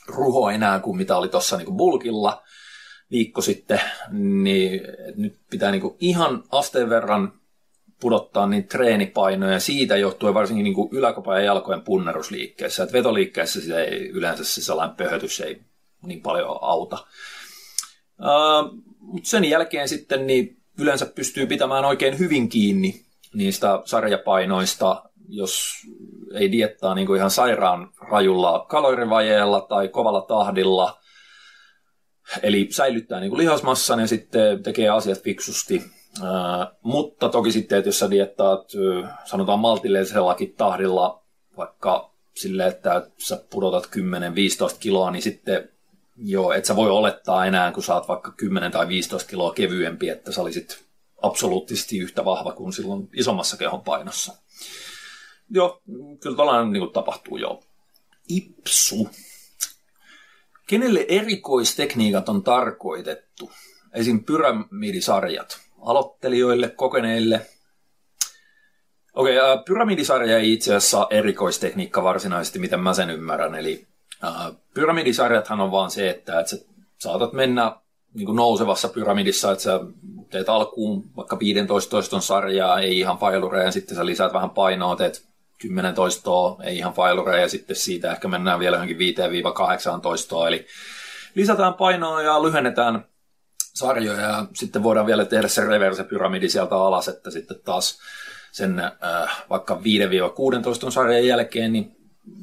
[0.08, 2.44] ruho enää kuin mitä oli tuossa niin bulkilla
[3.12, 4.82] viikko sitten, niin
[5.16, 7.34] nyt pitää niin kuin ihan asteen verran
[8.00, 12.84] pudottaa niin treenipainoja siitä johtuen varsinkin niin yläkopan ja jalkojen punnerusliikkeessä.
[12.84, 15.62] Et vetoliikkeessä sitä ei yleensä se sellainen pöhötys ei
[16.06, 16.98] niin paljon auta.
[18.20, 25.74] Uh, mutta sen jälkeen sitten niin yleensä pystyy pitämään oikein hyvin kiinni niistä sarjapainoista, jos
[26.34, 31.00] ei diettaa niin kuin ihan sairaan rajulla kalorivajeella tai kovalla tahdilla.
[32.44, 35.84] Eli säilyttää niin kuin lihasmassan ja sitten tekee asiat fiksusti
[36.82, 38.72] mutta toki sitten, että jos sä diettaat,
[39.26, 41.24] sanotaan maltillisellakin tahdilla,
[41.58, 43.90] vaikka sille, että sä pudotat 10-15
[44.80, 45.70] kiloa, niin sitten
[46.18, 50.10] joo, et sä voi olettaa enää, kun sä oot vaikka 10 tai 15 kiloa kevyempi,
[50.10, 50.86] että sä olisit
[51.22, 54.34] absoluuttisesti yhtä vahva kuin silloin isommassa kehon painossa.
[55.54, 55.82] Joo,
[56.22, 57.64] kyllä tällainen niin tapahtuu jo.
[58.30, 59.10] Ipsu.
[60.68, 63.52] Kenelle erikoistekniikat on tarkoitettu?
[63.94, 64.24] Esim.
[64.24, 67.46] pyramidisarjat aloittelijoille, kokeneille.
[69.14, 73.56] Okei, okay, äh, pyramidisarja ei itse asiassa erikoistekniikka varsinaisesti, miten mä sen ymmärrän.
[73.56, 73.88] Eli
[74.24, 76.66] äh, pyramidisarjathan on vaan se, että, että sä
[76.98, 77.76] saatat mennä
[78.14, 79.80] niin kuin nousevassa pyramidissa, että sä
[80.30, 84.96] teet alkuun vaikka 15 toiston sarjaa, ei ihan failureja, ja sitten sä lisäät vähän painoa,
[84.96, 85.33] teet
[85.68, 88.98] 10 toistoa, ei ihan failureja, ja sitten siitä ehkä mennään vielä johonkin
[89.98, 90.68] 5-8 toistoa, eli
[91.36, 93.06] lisätään painoa ja lyhennetään
[93.74, 98.00] sarjoja ja sitten voidaan vielä tehdä se reverse-pyramidi sieltä alas, että sitten taas
[98.52, 99.82] sen äh, vaikka
[100.88, 101.96] 5-16 sarjan jälkeen, niin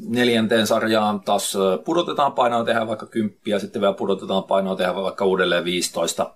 [0.08, 4.96] neljänteen sarjaan taas äh, pudotetaan painoa, tehdään vaikka 10 ja sitten vielä pudotetaan painoa, tehdään
[4.96, 6.34] vaikka uudelleen 15.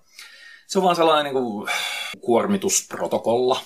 [0.67, 1.69] Se on vaan sellainen niin kuin,
[2.21, 3.61] kuormitusprotokolla.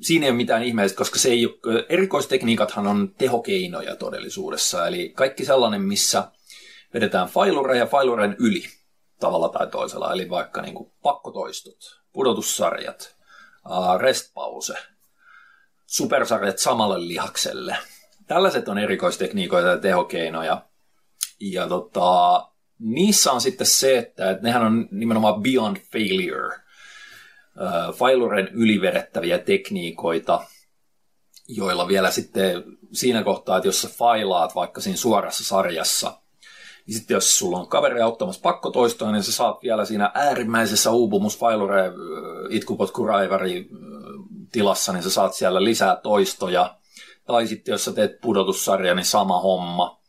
[0.00, 4.86] Siinä ei ole mitään ihmeellistä, koska se ei ole, erikoistekniikathan on tehokeinoja todellisuudessa.
[4.86, 6.30] Eli kaikki sellainen, missä
[6.94, 8.64] vedetään failureja failuren yli
[9.20, 11.78] tavalla tai toisella, eli vaikka niin kuin pakkotoistot,
[12.12, 13.16] pudotussarjat,
[13.98, 14.74] restpause,
[15.86, 17.76] supersarjat samalle lihakselle.
[18.26, 20.62] Tällaiset on erikoistekniikoita ja tehokeinoja.
[21.40, 26.56] Ja tota, niissä on sitten se, että, nehän on nimenomaan beyond failure,
[27.94, 30.44] failuren ylivedettäviä tekniikoita,
[31.48, 36.12] joilla vielä sitten siinä kohtaa, että jos sä failaat vaikka siinä suorassa sarjassa–
[36.86, 41.92] niin sitten jos sulla on kaveri auttamassa pakkotoistoa, niin sä saat vielä siinä äärimmäisessä uupumusfailure
[42.50, 43.68] itkupotkuraivari
[44.52, 46.76] tilassa, niin sä saat siellä lisää toistoja.
[47.26, 50.00] Tai sitten jos sä teet pudotussarja, niin sama homma.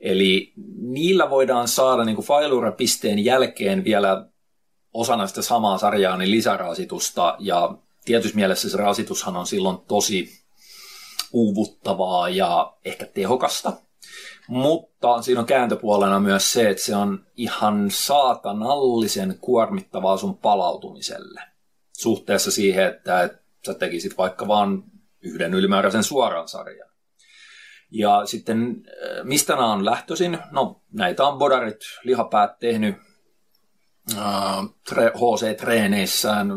[0.00, 4.26] Eli niillä voidaan saada niin failure-pisteen jälkeen vielä
[4.96, 7.36] osana sitä samaa sarjaa niin lisärasitusta.
[7.38, 10.28] Ja tietyssä mielessä se rasitushan on silloin tosi
[11.32, 13.72] uuvuttavaa ja ehkä tehokasta.
[14.48, 21.42] Mutta siinä on kääntöpuolena myös se, että se on ihan saatanallisen kuormittavaa sun palautumiselle.
[21.92, 23.30] Suhteessa siihen, että,
[23.66, 24.82] sä tekisit vaikka vain
[25.22, 26.88] yhden ylimääräisen suoran sarjan.
[27.90, 30.38] Ja sitten äh, mistä nämä on lähtöisin?
[30.50, 32.96] No näitä on bodarit, lihapäät tehnyt
[35.14, 36.48] HC-treeneissään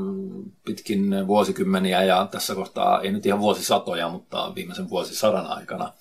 [0.66, 5.94] pitkin vuosikymmeniä ja tässä kohtaa ei nyt ihan vuosisatoja, mutta viimeisen vuosisadan aikana.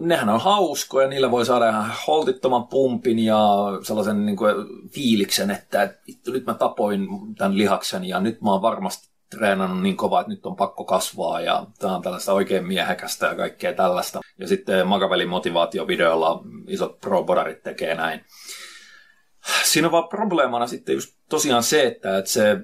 [0.00, 3.48] nehän on hauskoja, niillä voi saada ihan holtittoman pumpin ja
[3.82, 4.54] sellaisen niin kuin
[4.90, 5.94] fiiliksen, että
[6.26, 10.46] nyt mä tapoin tämän lihaksen ja nyt mä oon varmasti treenannut niin kovaa, että nyt
[10.46, 14.20] on pakko kasvaa ja tämä on tällaista oikein miehekästä ja kaikkea tällaista.
[14.38, 17.26] Ja sitten Makaveli motivaatiovideolla isot pro
[17.62, 18.24] tekee näin.
[19.64, 22.56] Siinä on vaan probleemana sitten just tosiaan se, että, että se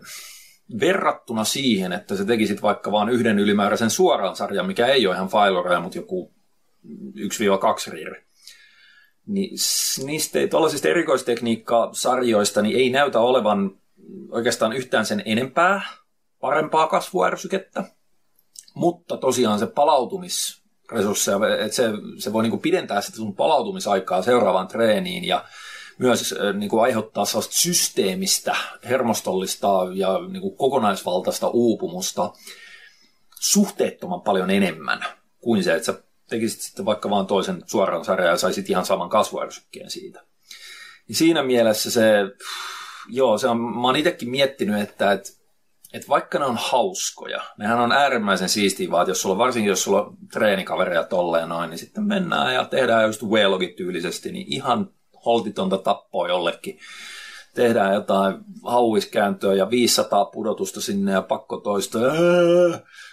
[0.81, 5.29] verrattuna siihen, että se tekisit vaikka vain yhden ylimääräisen suoraan sarjan, mikä ei ole ihan
[5.29, 6.35] failoreja, mutta joku
[7.89, 8.27] 1-2 riiri.
[9.27, 9.57] Niin
[10.05, 13.79] niistä tuollaisista erikoistekniikka-sarjoista niin ei näytä olevan
[14.31, 15.81] oikeastaan yhtään sen enempää
[16.41, 17.85] parempaa kasvuärsykettä,
[18.75, 25.25] mutta tosiaan se palautumisresursseja, että se, se voi niinku pidentää sitä sun palautumisaikaa seuraavaan treeniin
[25.25, 25.45] ja
[25.99, 32.33] myös niin kuin aiheuttaa sellaista systeemistä, hermostollista ja niin kuin kokonaisvaltaista uupumusta
[33.41, 35.05] suhteettoman paljon enemmän
[35.41, 39.09] kuin se, että sä tekisit sitten vaikka vaan toisen suoran sarjan ja saisit ihan saman
[39.09, 40.23] kasvuärsykkeen siitä.
[41.09, 42.11] Ja siinä mielessä se,
[43.09, 45.29] joo, se on, mä oon itsekin miettinyt, että, että,
[45.93, 50.03] että vaikka ne on hauskoja, nehän on äärimmäisen siistiä vaan, jos sulla, varsinkin jos sulla
[50.03, 54.91] on treenikavereja tolleen noin, niin sitten mennään ja tehdään just Whalogit tyylisesti, niin ihan
[55.27, 56.79] holtitonta tappoa jollekin.
[57.55, 61.99] Tehdään jotain hauiskääntöä ja 500 pudotusta sinne ja pakko toista.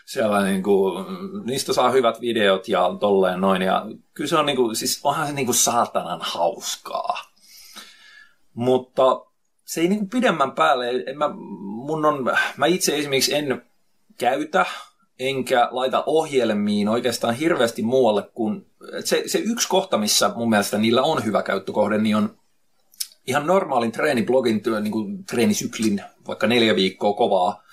[0.05, 1.05] Siellä niin kuin,
[1.45, 3.61] niistä saa hyvät videot ja tolleen noin.
[3.61, 7.17] Ja kyllä se on niin kuin, siis onhan se niin kuin saatanan hauskaa.
[8.53, 9.25] Mutta
[9.65, 13.65] se ei niin kuin pidemmän päälle, en mä, mun on, mä itse esimerkiksi en
[14.17, 14.65] käytä
[15.27, 18.65] enkä laita ohjelmiin oikeastaan hirveästi muualle kuin
[19.03, 22.37] se, se yksi kohta, missä mun mielestä niillä on hyvä käyttökohde, niin on
[23.27, 27.63] ihan normaalin treeniblogin, niin kuin treenisyklin, vaikka neljä viikkoa kovaa,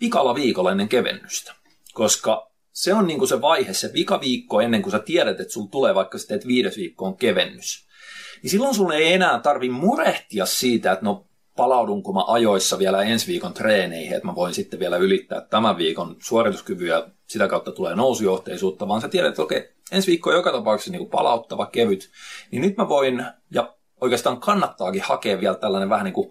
[0.00, 1.54] vikalla viikolla ennen kevennystä.
[1.94, 5.68] Koska se on niin kuin se vaihe, se viikko ennen kuin sä tiedät, että sulla
[5.70, 7.86] tulee vaikka sitten, että viides viikko on kevennys.
[8.42, 11.25] Niin silloin sulle ei enää tarvi murehtia siitä, että no
[11.56, 16.16] palaudunko mä ajoissa vielä ensi viikon treeneihin, että mä voin sitten vielä ylittää tämän viikon
[16.18, 20.90] suorituskyvyä, sitä kautta tulee nousujohteisuutta, vaan sä tiedät, että okei, ensi viikko on joka tapauksessa
[20.90, 22.10] niin kuin palauttava, kevyt,
[22.50, 26.30] niin nyt mä voin, ja oikeastaan kannattaakin hakea vielä tällainen vähän niin kuin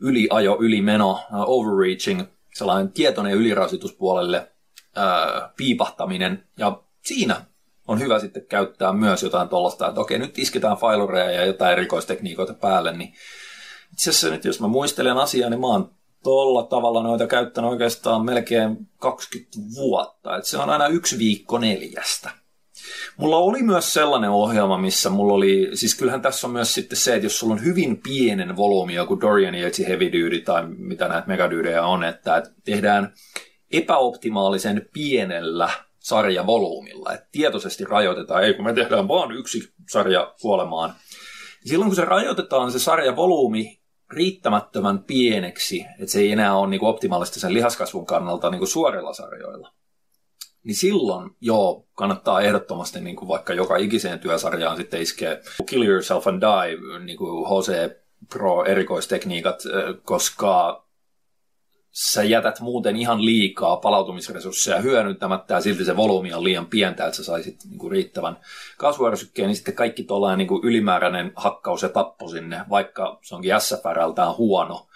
[0.00, 2.22] yliajo, ylimeno, overreaching,
[2.54, 4.52] sellainen tietoinen ylirasituspuolelle
[4.96, 7.42] ää, piipahtaminen, ja siinä
[7.88, 12.54] on hyvä sitten käyttää myös jotain tuollaista, että okei, nyt isketään failureja ja jotain erikoistekniikoita
[12.54, 13.14] päälle, niin
[13.92, 15.90] itse asiassa nyt jos mä muistelen asiaa, niin mä oon
[16.22, 20.36] tolla tavalla noita käyttänyt oikeastaan melkein 20 vuotta.
[20.36, 22.30] Et se on aina yksi viikko neljästä.
[23.16, 27.14] Mulla oli myös sellainen ohjelma, missä mulla oli, siis kyllähän tässä on myös sitten se,
[27.14, 31.28] että jos sulla on hyvin pienen volyymi, joku Dorian Yates Heavy Duty tai mitä näitä
[31.28, 33.14] megadyydejä on, että tehdään
[33.72, 40.94] epäoptimaalisen pienellä sarjavolyymilla, että tietoisesti rajoitetaan, ei kun me tehdään vaan yksi sarja kuolemaan.
[41.66, 46.90] Silloin kun se rajoitetaan se sarjavolyymi riittämättömän pieneksi, että se ei enää ole niin kuin
[46.90, 49.72] optimaalista sen lihaskasvun kannalta niin kuin suorilla sarjoilla,
[50.62, 55.38] niin silloin joo, kannattaa ehdottomasti niin kuin vaikka joka ikiseen työsarjaan sitten iskeä.
[55.66, 57.96] Kill Yourself and Die, niin kuin HC
[58.32, 59.62] Pro erikoistekniikat,
[60.04, 60.85] koska
[61.96, 67.16] sä jätät muuten ihan liikaa palautumisresursseja hyödyntämättä ja silti se volyymi on liian pientä, että
[67.16, 68.36] sä saisit niin kuin riittävän
[68.78, 74.36] kasvuärsykkeen, niin sitten kaikki tuollainen niin ylimääräinen hakkaus ja tappo sinne, vaikka se onkin SFRltään
[74.36, 74.86] huono,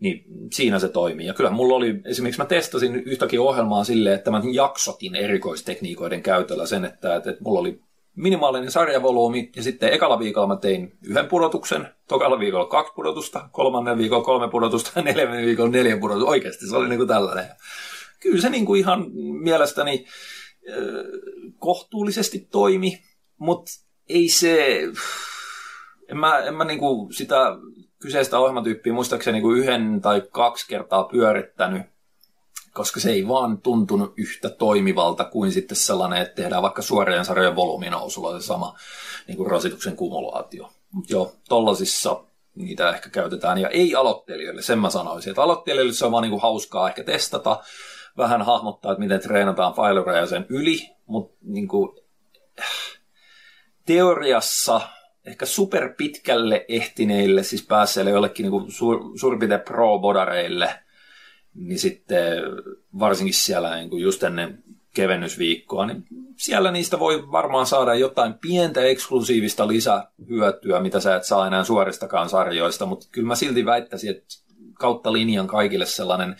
[0.00, 1.26] niin siinä se toimii.
[1.26, 6.66] Ja kyllä mulla oli, esimerkiksi mä testasin yhtäkin ohjelmaa silleen, että mä jaksotin erikoistekniikoiden käytöllä
[6.66, 7.80] sen, että, että mulla oli
[8.16, 13.98] minimaalinen sarjavolyymi, ja sitten ekalla viikolla mä tein yhden pudotuksen, tokalla viikolla kaksi pudotusta, kolmannen
[13.98, 16.30] viikolla kolme pudotusta, neljännen viikolla neljä pudotusta.
[16.30, 17.46] Oikeasti se oli niin kuin tällainen.
[18.20, 19.06] Kyllä se niin kuin ihan
[19.42, 20.06] mielestäni
[21.58, 23.02] kohtuullisesti toimi,
[23.38, 23.72] mutta
[24.08, 24.82] ei se,
[26.08, 27.56] en mä, en mä niin kuin sitä
[27.98, 31.82] kyseistä ohjelmatyyppiä muistaakseni niin kuin yhden tai kaksi kertaa pyörittänyt,
[32.76, 37.56] koska se ei vaan tuntunut yhtä toimivalta kuin sitten sellainen, että tehdään vaikka suorien sarjojen
[37.56, 38.78] volyyminousulla se sama
[39.26, 40.70] niin kuin rasituksen kumulaatio.
[40.92, 42.24] Mutta joo, tollasissa
[42.54, 46.30] niitä ehkä käytetään, ja ei aloittelijoille, sen mä sanoisin, että aloittelijoille se on vaan niin
[46.30, 47.60] kuin hauskaa ehkä testata,
[48.16, 52.00] vähän hahmottaa, että miten treenataan failureja sen yli, mutta niin kuin,
[53.86, 54.80] teoriassa
[55.26, 60.74] ehkä super pitkälle ehtineille, siis päässeille jollekin niin kuin sur, suurin piirtein pro-bodareille–
[61.56, 62.42] niin sitten
[62.98, 66.04] varsinkin siellä niin kuin just ennen kevennysviikkoa, niin
[66.36, 72.28] siellä niistä voi varmaan saada jotain pientä eksklusiivista lisähyötyä, mitä sä et saa enää suoristakaan
[72.28, 74.26] sarjoista, mutta kyllä mä silti väittäisin, että
[74.74, 76.36] kautta linjan kaikille sellainen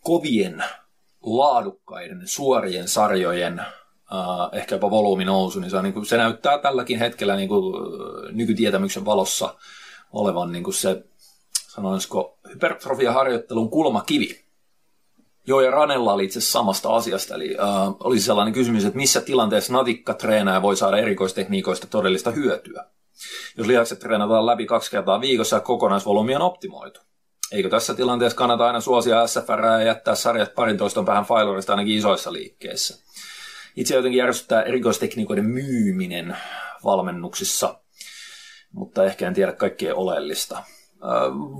[0.00, 0.64] kovien,
[1.22, 3.66] laadukkaiden, suorien sarjojen äh,
[4.52, 7.74] ehkä jopa volyymi nousu, niin se, on, niin kuin, se näyttää tälläkin hetkellä niin kuin,
[8.32, 9.54] nykytietämyksen valossa
[10.12, 11.04] olevan niin kuin se,
[11.68, 14.44] sanoisiko, hypertrofiaharjoittelun kulmakivi.
[15.46, 17.66] Joo, ja Ranella oli itse samasta asiasta, eli äh,
[18.00, 22.84] olisi sellainen kysymys, että missä tilanteessa natikka treenaaja voi saada erikoistekniikoista todellista hyötyä.
[23.56, 27.00] Jos lihakset treenataan läpi kaksi kertaa viikossa ja kokonaisvolyymi on optimoitu.
[27.52, 32.32] Eikö tässä tilanteessa kannata aina suosia SFR ja jättää sarjat parintoiston päähän failurista ainakin isoissa
[32.32, 32.98] liikkeissä?
[33.76, 36.36] Itse jotenkin järjestetään erikoistekniikoiden myyminen
[36.84, 37.80] valmennuksissa,
[38.72, 40.62] mutta ehkä en tiedä kaikkea oleellista.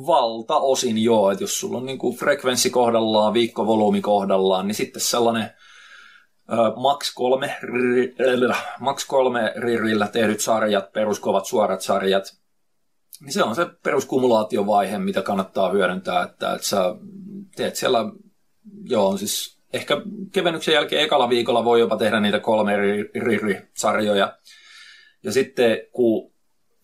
[0.07, 5.51] Valtaosin joo, että jos sulla on niin kuin frekvenssi kohdallaan, viikkovolyymi kohdallaan, niin sitten sellainen
[6.77, 7.57] Max 3,
[8.81, 12.25] Max 3 ririllä tehdyt sarjat, peruskovat suorat sarjat,
[13.21, 16.95] niin se on se peruskumulaatiovaihe, mitä kannattaa hyödyntää, että, että sä
[17.57, 17.99] teet siellä,
[18.83, 19.97] joo, siis ehkä
[20.33, 22.77] kevennyksen jälkeen ekalla viikolla voi jopa tehdä niitä kolme
[23.15, 24.39] rirri-sarjoja.
[25.23, 26.33] Ja sitten kun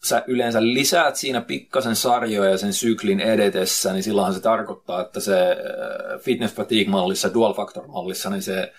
[0.04, 5.50] sä yleensä lisäät siinä pikkasen sarjoja sen syklin edetessä, niin silloinhan se tarkoittaa, että se
[5.50, 8.72] äh, fitness fatigue-mallissa, dual factor-mallissa, niin se,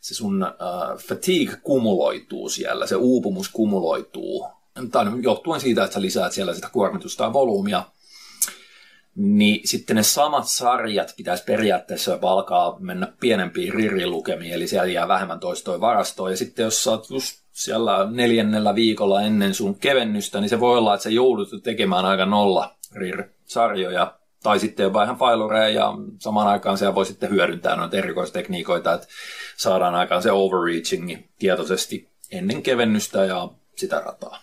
[0.00, 4.48] se sun uh, fatigue kumuloituu siellä, se uupumus kumuloituu.
[4.90, 7.82] Tai johtuen siitä, että sä lisäät siellä sitä kuormitusta ja volyymia,
[9.14, 15.40] niin sitten ne samat sarjat pitäisi periaatteessa alkaa mennä pienempiin ririlukemiin, eli siellä jää vähemmän
[15.40, 16.30] toistoja varastoon.
[16.30, 20.78] Ja sitten jos sä oot just siellä neljännellä viikolla ennen sun kevennystä, niin se voi
[20.78, 26.48] olla, että se joudut tekemään aika nolla RIR-sarjoja, tai sitten jopa ihan failureja, ja samaan
[26.48, 29.06] aikaan siellä voi sitten hyödyntää noita erikoistekniikoita, että
[29.56, 34.38] saadaan aikaan se overreaching tietoisesti ennen kevennystä ja sitä rataa.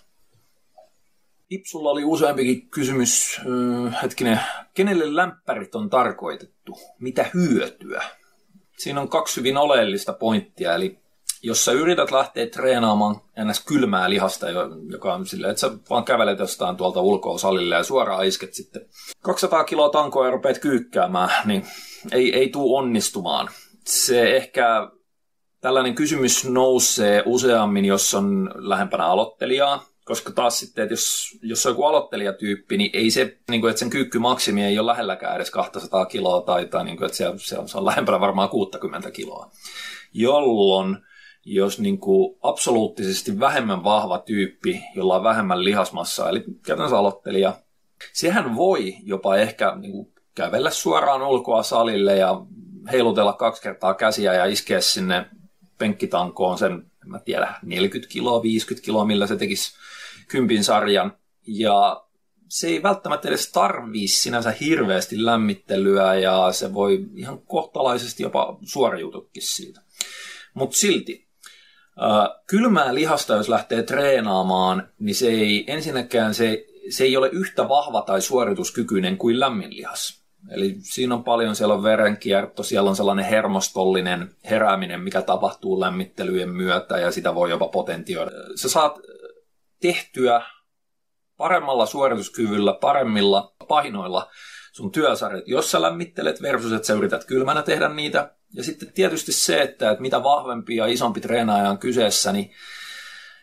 [1.50, 3.42] Ipsulla oli useampikin kysymys,
[4.04, 4.40] hetkinen,
[4.74, 6.80] kenelle lämpärit on tarkoitettu?
[7.00, 8.04] Mitä hyötyä?
[8.78, 11.03] Siinä on kaksi hyvin oleellista pointtia, eli
[11.44, 14.48] jos sä yrität lähteä treenaamaan ennäs kylmää lihasta,
[14.90, 18.86] joka on silleen, että sä vaan kävelet jostain tuolta ulkoa salille ja suoraan isket sitten
[19.22, 21.66] 200 kiloa tankoa ja rupeat kyykkäämään, niin
[22.12, 23.50] ei, ei tuu onnistumaan.
[23.86, 24.92] Se ehkä
[25.62, 31.72] tällainen kysymys nousee useammin, jos on lähempänä aloittelijaa, koska taas sitten, että jos, jos on
[31.72, 36.06] joku aloittelijatyyppi, niin ei se, niin kuin, että sen kyykkymaksimi ei ole lähelläkään edes 200
[36.06, 39.52] kiloa, tai, tai niin kuin, että se, se, on, se on lähempänä varmaan 60 kiloa.
[40.14, 40.98] Jolloin
[41.46, 47.54] jos niin kuin absoluuttisesti vähemmän vahva tyyppi, jolla on vähemmän lihasmassaa, eli käytännössä aloittelija,
[48.14, 52.46] sehän voi jopa ehkä niin kuin kävellä suoraan ulkoa salille ja
[52.92, 55.26] heilutella kaksi kertaa käsiä ja iskeä sinne
[55.78, 59.74] penkkitankoon sen, en mä tiedä, 40 kiloa, 50 kiloa, millä se tekisi
[60.28, 61.18] kympin sarjan.
[61.48, 62.04] Ja
[62.48, 69.44] se ei välttämättä edes tarvii sinänsä hirveästi lämmittelyä ja se voi ihan kohtalaisesti jopa suoriutukin
[69.44, 69.82] siitä.
[70.54, 71.28] Mutta silti,
[72.48, 78.02] kylmää lihasta, jos lähtee treenaamaan, niin se ei ensinnäkään se, se ei ole yhtä vahva
[78.02, 80.24] tai suorituskykyinen kuin lämmin lihas.
[80.52, 86.50] Eli siinä on paljon, siellä on verenkierto, siellä on sellainen hermostollinen herääminen, mikä tapahtuu lämmittelyjen
[86.50, 88.32] myötä ja sitä voi jopa potentioida.
[88.56, 89.00] Sä saat
[89.82, 90.42] tehtyä
[91.38, 94.30] paremmalla suorituskyvyllä, paremmilla painoilla
[94.74, 98.32] sun työsarjat, jos sä lämmittelet versus, että sä yrität kylmänä tehdä niitä.
[98.54, 102.52] Ja sitten tietysti se, että, että mitä vahvempi ja isompi treenaaja on kyseessä, niin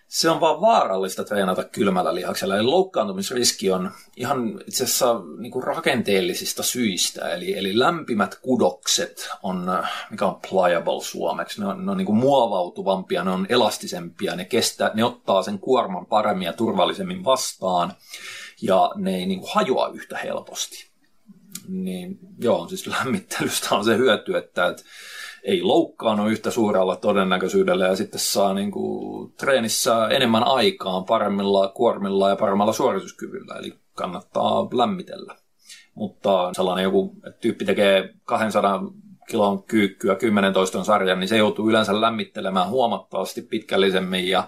[0.09, 2.57] se on vaan vaarallista treenata kylmällä lihaksella.
[2.57, 7.29] Eli loukkaantumisriski on ihan itse asiassa niin kuin rakenteellisista syistä.
[7.29, 9.73] Eli, eli lämpimät kudokset on,
[10.11, 14.45] mikä on pliable suomeksi, ne on, ne on niin kuin muovautuvampia, ne on elastisempia, ne,
[14.45, 17.93] kestää, ne ottaa sen kuorman paremmin ja turvallisemmin vastaan
[18.63, 20.90] ja ne ei niin kuin hajoa yhtä helposti.
[21.69, 24.83] Niin joo, siis lämmittelystä on se hyöty, että, että
[25.43, 32.29] ei loukkaannu yhtä suurella todennäköisyydellä ja sitten saa niin kuin, treenissä enemmän aikaan paremmilla kuormilla
[32.29, 35.37] ja paremmalla suorituskyvyllä, eli kannattaa lämmitellä.
[35.95, 38.83] Mutta sellainen joku tyyppi tekee 200
[39.29, 44.45] kilon kyykkyä 10 toiston sarjan, niin se joutuu yleensä lämmittelemään huomattavasti pitkällisemmin ja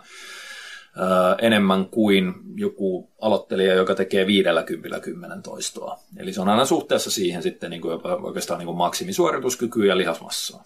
[1.42, 5.98] enemmän kuin joku aloittelija, joka tekee 50 10 toistoa.
[6.16, 10.64] Eli se on aina suhteessa siihen sitten niin kuin oikeastaan niin kuin maksimisuorituskykyä ja lihasmassaa.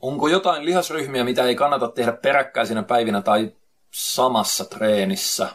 [0.00, 3.52] Onko jotain lihasryhmiä, mitä ei kannata tehdä peräkkäisinä päivinä tai
[3.90, 5.48] samassa treenissä?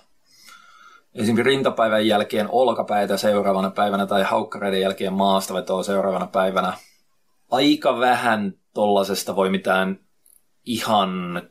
[1.16, 6.74] Esimerkiksi rintapäivän jälkeen olkapäitä seuraavana päivänä tai haukkareiden jälkeen maastavetoa seuraavana päivänä.
[7.52, 10.00] Aika vähän tollasesta voi mitään
[10.66, 11.42] ihan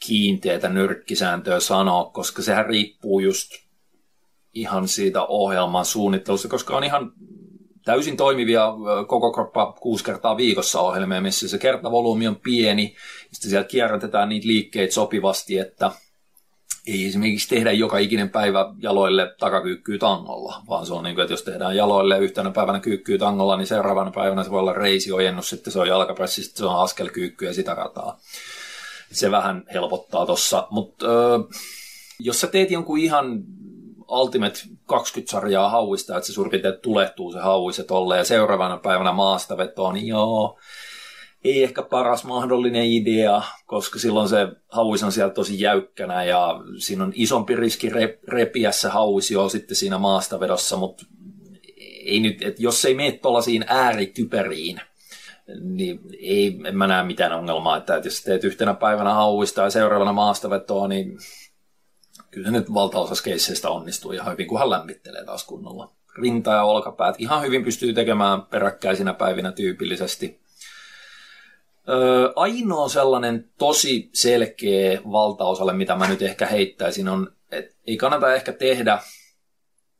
[0.00, 3.52] kiinteätä nyrkkisääntöä sanoa, koska sehän riippuu just
[4.54, 7.12] ihan siitä ohjelman suunnittelusta, koska on ihan
[7.84, 8.72] täysin toimivia
[9.06, 12.96] koko kroppa kuusi kertaa viikossa ohjelmia, missä se kertavolyymi on pieni.
[13.32, 15.90] Sitten siellä kierrätetään niitä liikkeitä sopivasti, että
[16.86, 21.32] ei esimerkiksi tehdä joka ikinen päivä jaloille takakyykkyä tangolla, vaan se on niin kuin, että
[21.32, 25.72] jos tehdään jaloille yhtenä päivänä kyykkyä tangolla, niin seuraavana päivänä se voi olla reisiojennus, sitten
[25.72, 28.20] se on jalkapressi, sitten se on askelkyykky ja sitä rataa.
[29.12, 31.06] Se vähän helpottaa tossa, mutta
[32.18, 33.44] jos sä teet jonkun ihan
[34.08, 37.84] Ultimate 20 sarjaa hauista, että se suurin tulehtuu se hauis ja
[38.16, 40.58] ja seuraavana päivänä maastavetoon, niin joo,
[41.44, 47.04] ei ehkä paras mahdollinen idea, koska silloin se hauis on siellä tosi jäykkänä ja siinä
[47.04, 47.90] on isompi riski
[48.28, 51.06] repiä se hauis jo sitten siinä maastavedossa, mutta
[52.04, 54.80] ei nyt, että jos ei mene tuollaisiin äärityperiin,
[55.60, 59.70] niin ei, en mä näe mitään ongelmaa, että, että jos teet yhtenä päivänä hauista ja
[59.70, 61.18] seuraavana maastavetoa, niin
[62.30, 65.90] kyllä se nyt valtaosa keisseistä onnistuu ihan hyvin, kunhan lämmittelee taas kunnolla.
[66.18, 70.40] Rinta ja olkapäät ihan hyvin pystyy tekemään peräkkäisinä päivinä tyypillisesti.
[71.88, 78.34] Öö, ainoa sellainen tosi selkeä valtaosalle, mitä mä nyt ehkä heittäisin, on, että ei kannata
[78.34, 78.98] ehkä tehdä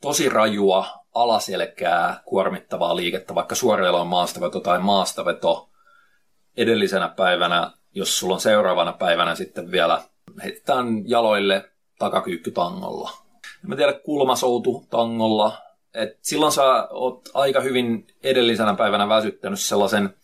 [0.01, 0.86] tosi rajua
[1.22, 5.68] alaselkää kuormittavaa liikettä, vaikka suoreilla on maastaveto tai maastaveto
[6.56, 10.02] edellisenä päivänä, jos sulla on seuraavana päivänä sitten vielä
[10.42, 13.10] heitetään jaloille takakyykky tangolla.
[13.62, 15.58] Mä tiedä kulmasoutu tangolla,
[15.94, 20.14] et silloin sä oot aika hyvin edellisenä päivänä väsyttänyt sellaisen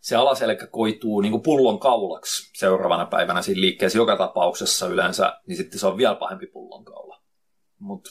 [0.00, 5.80] se alaselkä koituu niin pullon kaulaksi seuraavana päivänä siinä liikkeessä joka tapauksessa yleensä, niin sitten
[5.80, 7.20] se on vielä pahempi pullonkaula.
[7.78, 8.10] Mutta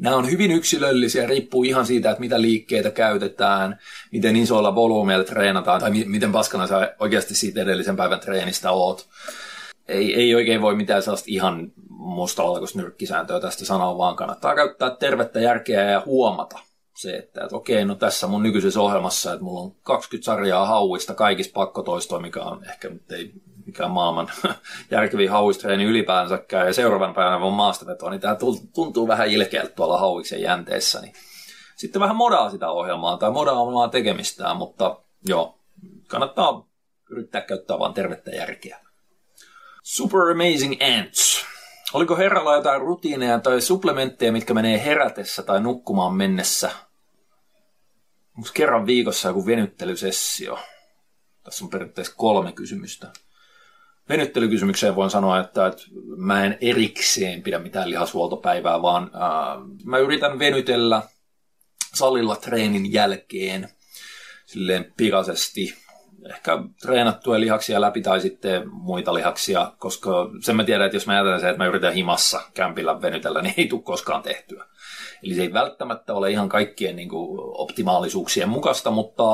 [0.00, 3.78] nämä on hyvin yksilöllisiä, riippuu ihan siitä, että mitä liikkeitä käytetään,
[4.12, 9.08] miten isoilla volyymeilla treenataan, tai miten paskana sä oikeasti siitä edellisen päivän treenistä oot.
[9.88, 15.40] Ei, ei oikein voi mitään sellaista ihan mustavalkoista nyrkkisääntöä tästä sanoa, vaan kannattaa käyttää tervettä
[15.40, 16.58] järkeä ja huomata,
[16.94, 21.14] se, että, että okei, no tässä mun nykyisessä ohjelmassa, että mulla on 20 sarjaa hauista
[21.14, 23.32] kaikissa pakkotoistoa, mikä on ehkä nyt ei
[23.66, 24.30] mikään maailman
[24.90, 28.36] järkevin hauistreeni ylipäänsäkään, ja seuraavan päivänä on maastavetoa, niin tämä
[28.74, 31.12] tuntuu vähän ilkeältä tuolla hauiksen jänteessä, niin
[31.76, 35.58] sitten vähän modaa sitä ohjelmaa tai modaa omaa tekemistään, mutta joo,
[36.06, 36.66] kannattaa
[37.10, 38.80] yrittää käyttää vain tervettä järkeä.
[39.82, 41.44] Super Amazing Ants.
[41.92, 46.70] Oliko herralla jotain rutiineja tai supplementteja, mitkä menee herätessä tai nukkumaan mennessä?
[48.38, 50.58] Onko kerran viikossa joku venyttelysessio?
[51.44, 53.12] Tässä on periaatteessa kolme kysymystä.
[54.08, 55.82] Venyttelykysymykseen voin sanoa, että, että
[56.16, 61.02] mä en erikseen pidä mitään lihashuoltopäivää, vaan ää, mä yritän venytellä
[61.94, 63.68] salilla treenin jälkeen
[64.46, 65.83] silleen pikaisesti
[66.30, 70.10] ehkä treenattuja lihaksia läpi tai sitten muita lihaksia, koska
[70.40, 73.54] sen mä tiedän, että jos mä ajattelen se, että mä yritän himassa kämpillä venytellä, niin
[73.56, 74.64] ei tule koskaan tehtyä.
[75.22, 79.24] Eli se ei välttämättä ole ihan kaikkien niin kuin, optimaalisuuksien mukaista, mutta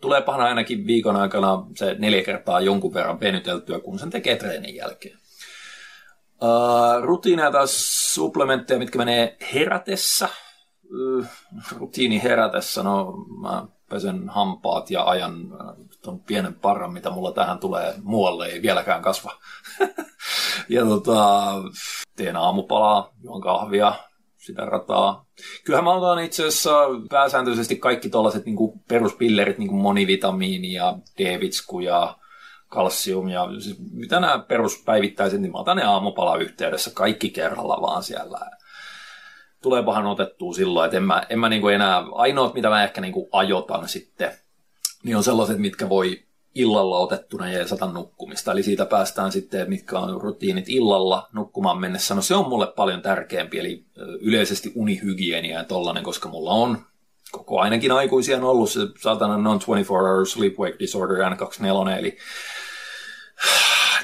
[0.00, 4.76] tulee pahana ainakin viikon aikana se neljä kertaa jonkun verran venyteltyä, kun sen tekee treenin
[4.76, 5.18] jälkeen.
[6.42, 10.28] Uh, rutiineja tai supplementteja, mitkä menee herätessä.
[10.84, 11.26] Uh,
[11.78, 15.48] rutiini herätessä, no mä pesen hampaat ja ajan
[16.02, 19.32] tuon pienen parran, mitä mulla tähän tulee muualle, ei vieläkään kasva.
[20.68, 21.52] ja tota,
[22.16, 23.94] teen aamupalaa, juon kahvia,
[24.36, 25.26] sitä rataa.
[25.64, 26.70] Kyllähän mä otan itse asiassa
[27.10, 28.56] pääsääntöisesti kaikki tuollaiset niin
[28.88, 32.16] peruspillerit, niin kuin monivitamiini ja D-vitsku ja
[32.68, 38.02] kalsium ja siis mitä nämä peruspäivittäiset, niin mä otan ne aamupala yhteydessä kaikki kerralla vaan
[38.02, 38.38] siellä.
[39.62, 43.14] Tuleepahan otettua silloin, että en mä, en mä niin enää, ainoat mitä mä ehkä niin
[43.32, 44.32] ajotan sitten,
[45.04, 46.22] niin on sellaiset, mitkä voi
[46.54, 48.52] illalla otettuna jeesata nukkumista.
[48.52, 52.14] Eli siitä päästään sitten, mitkä on rutiinit illalla nukkumaan mennessä.
[52.14, 53.84] No se on mulle paljon tärkeämpi, eli
[54.20, 56.78] yleisesti unihygienia ja tollanen, koska mulla on
[57.30, 62.16] koko ainakin aikuisia on ollut se saatana non-24 hour sleep-wake disorder N24, eli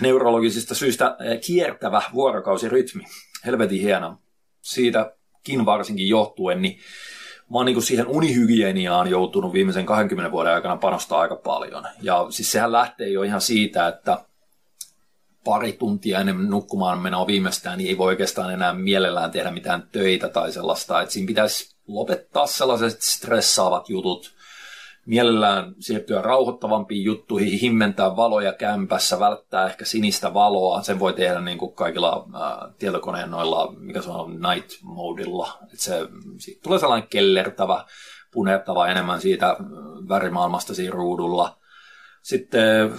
[0.01, 3.05] neurologisista syistä kiertävä vuorokausirytmi.
[3.47, 4.19] Helvetin hieno.
[5.45, 6.79] Siitäkin varsinkin johtuen, niin
[7.51, 11.85] mä oon niin siihen unihygieniaan joutunut viimeisen 20 vuoden aikana panostaa aika paljon.
[12.03, 14.25] Ja siis sehän lähtee jo ihan siitä, että
[15.45, 20.29] pari tuntia ennen nukkumaan menoa viimeistään, niin ei voi oikeastaan enää mielellään tehdä mitään töitä
[20.29, 21.03] tai sellaista.
[21.03, 24.35] Että siinä pitäisi lopettaa sellaiset stressaavat jutut,
[25.07, 30.83] mielellään siirtyä rauhoittavampiin juttuihin, himmentää valoja kämpässä, välttää ehkä sinistä valoa.
[30.83, 35.59] Sen voi tehdä niin kuin kaikilla ää, tietokoneen noilla, mikä se on, night modilla.
[35.75, 37.85] Se, siitä tulee sellainen kellertävä,
[38.33, 39.57] punettava enemmän siitä
[40.09, 41.57] värimaailmasta siinä ruudulla.
[42.23, 42.93] Sitten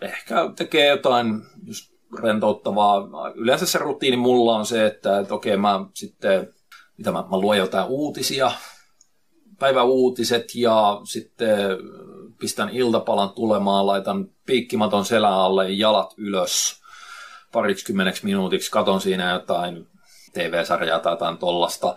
[0.00, 3.08] ehkä tekee jotain just rentouttavaa.
[3.34, 6.54] Yleensä se rutiini mulla on se, että, että okei mä sitten,
[6.98, 8.52] mitä mä, mä luen jotain uutisia,
[9.62, 11.58] päiväuutiset ja sitten
[12.38, 16.82] pistän iltapalan tulemaan, laitan piikkimaton selän alle, jalat ylös
[17.52, 19.86] pariksi kymmeneksi minuutiksi, katon siinä jotain
[20.32, 21.96] TV-sarjaa tai jotain tollasta.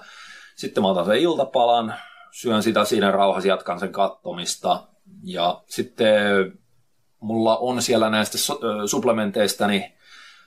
[0.55, 1.95] Sitten mä otan sen iltapalan,
[2.31, 4.83] syön sitä siinä rauhassa, jatkan sen kattomista.
[5.23, 6.57] Ja sitten
[7.19, 8.37] mulla on siellä näistä
[8.85, 9.83] supplementeista, niin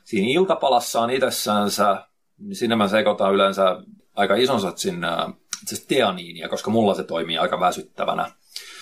[0.05, 2.07] siinä iltapalassa on itsessänsä,
[2.39, 3.77] niin sinne mä sekoitan yleensä
[4.17, 5.01] aika ison satsin
[5.89, 8.31] teaniinia, koska mulla se toimii aika väsyttävänä.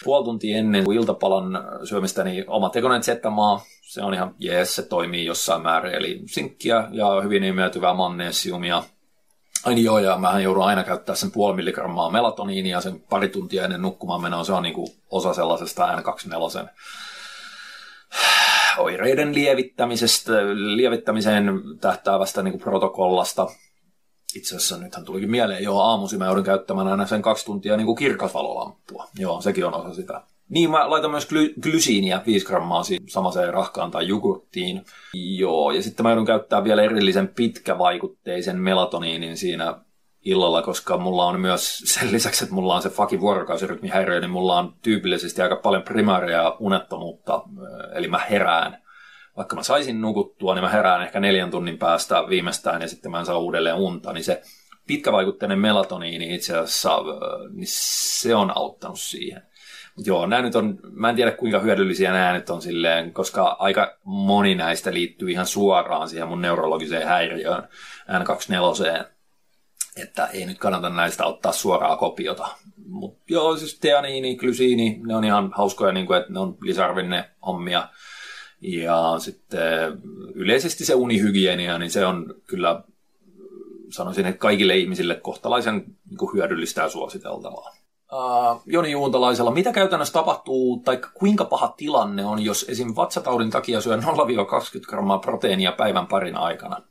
[0.05, 4.83] Puoli tuntia ennen kuin iltapalan syömistä, niin oma tekonen zettamaa, se on ihan jees, se
[4.83, 5.95] toimii jossain määrin.
[5.95, 8.83] Eli sinkkiä ja hyvin imeytyvää magnesiumia.
[9.65, 13.65] Ai niin joo, ja mähän joudun aina käyttää sen puoli milligrammaa melatoniinia sen pari tuntia
[13.65, 14.45] ennen nukkumaan menoa.
[14.45, 16.69] Se on niin kuin osa sellaisesta N24
[18.79, 21.51] oireiden lievittämisestä, lievittämiseen
[21.81, 23.47] tähtäävästä niin kuin protokollasta.
[24.37, 27.87] Itse asiassa nythän tulikin mieleen, joo, aamusi mä joudun käyttämään aina sen kaksi tuntia niin
[27.87, 29.09] kuin kirkasvalolamppua.
[29.19, 30.23] Joo, sekin on osa sitä.
[30.49, 34.85] Niin, mä laitan myös gly- glysiiniä 5 grammaa samaseen rahkaan tai jogurttiin.
[35.15, 39.75] Joo, ja sitten mä joudun käyttää vielä erillisen pitkävaikutteisen melatoniinin siinä
[40.25, 44.59] illalla, koska mulla on myös sen lisäksi, että mulla on se fucking vuorokausirytmihäiriö, niin mulla
[44.59, 47.43] on tyypillisesti aika paljon primaaria unettomuutta,
[47.95, 48.86] eli mä herään.
[49.37, 53.19] Vaikka mä saisin nukuttua, niin mä herään ehkä neljän tunnin päästä viimeistään ja sitten mä
[53.19, 54.43] en saa uudelleen unta, niin se
[54.87, 56.99] pitkävaikutteinen melatoniini itse asiassa,
[57.53, 59.43] niin se on auttanut siihen.
[59.97, 63.57] Mutta joo, nämä nyt on, mä en tiedä kuinka hyödyllisiä nämä nyt on silleen, koska
[63.59, 67.69] aika moni näistä liittyy ihan suoraan siihen mun neurologiseen häiriöön
[68.09, 69.17] N24
[69.97, 72.49] että ei nyt kannata näistä ottaa suoraa kopiota.
[72.87, 77.31] Mutta joo, siis teaniini, glysiini, ne on ihan hauskoja, niin kuin, että ne on lisäarvinne
[77.47, 77.89] hommia.
[78.67, 80.03] Ja sitten
[80.35, 82.83] yleisesti se unihygienia, niin se on kyllä,
[83.91, 87.77] sanoisin, että kaikille ihmisille kohtalaisen niin kuin hyödyllistä ja suositeltavaa.
[88.13, 92.93] Uh, Joni Juuntalaisella, mitä käytännössä tapahtuu, tai kuinka paha tilanne on, jos esim.
[92.97, 94.01] vatsataudin takia syö 0-20
[94.89, 96.83] grammaa proteiinia päivän parin aikana?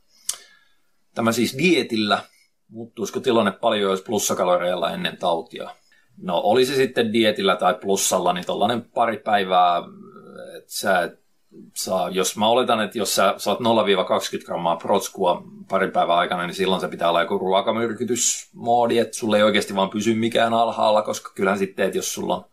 [1.14, 2.22] Tämä siis dietillä,
[2.68, 5.70] Muuttuisiko tilanne paljon, jos plussakaloreilla ennen tautia?
[6.22, 9.82] No olisi sitten dietillä tai plussalla, niin tällainen pari päivää,
[10.56, 11.16] että sä
[11.74, 13.62] saa, jos mä oletan, että jos sä saat 0-20
[14.46, 19.42] grammaa protskua parin päivän aikana, niin silloin se pitää olla joku ruokamyrkytysmoodi, että sulle ei
[19.42, 22.44] oikeasti vaan pysy mikään alhaalla, koska kyllähän sitten, että jos sulla on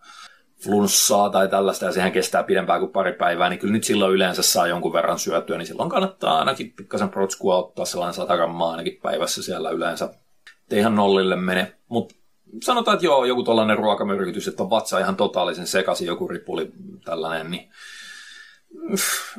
[0.63, 4.41] flunssaa tai tällaista, ja sehän kestää pidempään kuin pari päivää, niin kyllä nyt silloin yleensä
[4.41, 8.99] saa jonkun verran syötyä, niin silloin kannattaa ainakin pikkasen protskua ottaa sellainen 100 grammaa ainakin
[9.03, 10.09] päivässä siellä yleensä.
[10.71, 12.15] Ei ihan nollille mene, mutta
[12.63, 16.71] sanotaan, että joo, joku tällainen ruokamyrkytys, että on vatsa ihan totaalisen sekaisin, joku ripuli
[17.05, 17.69] tällainen, niin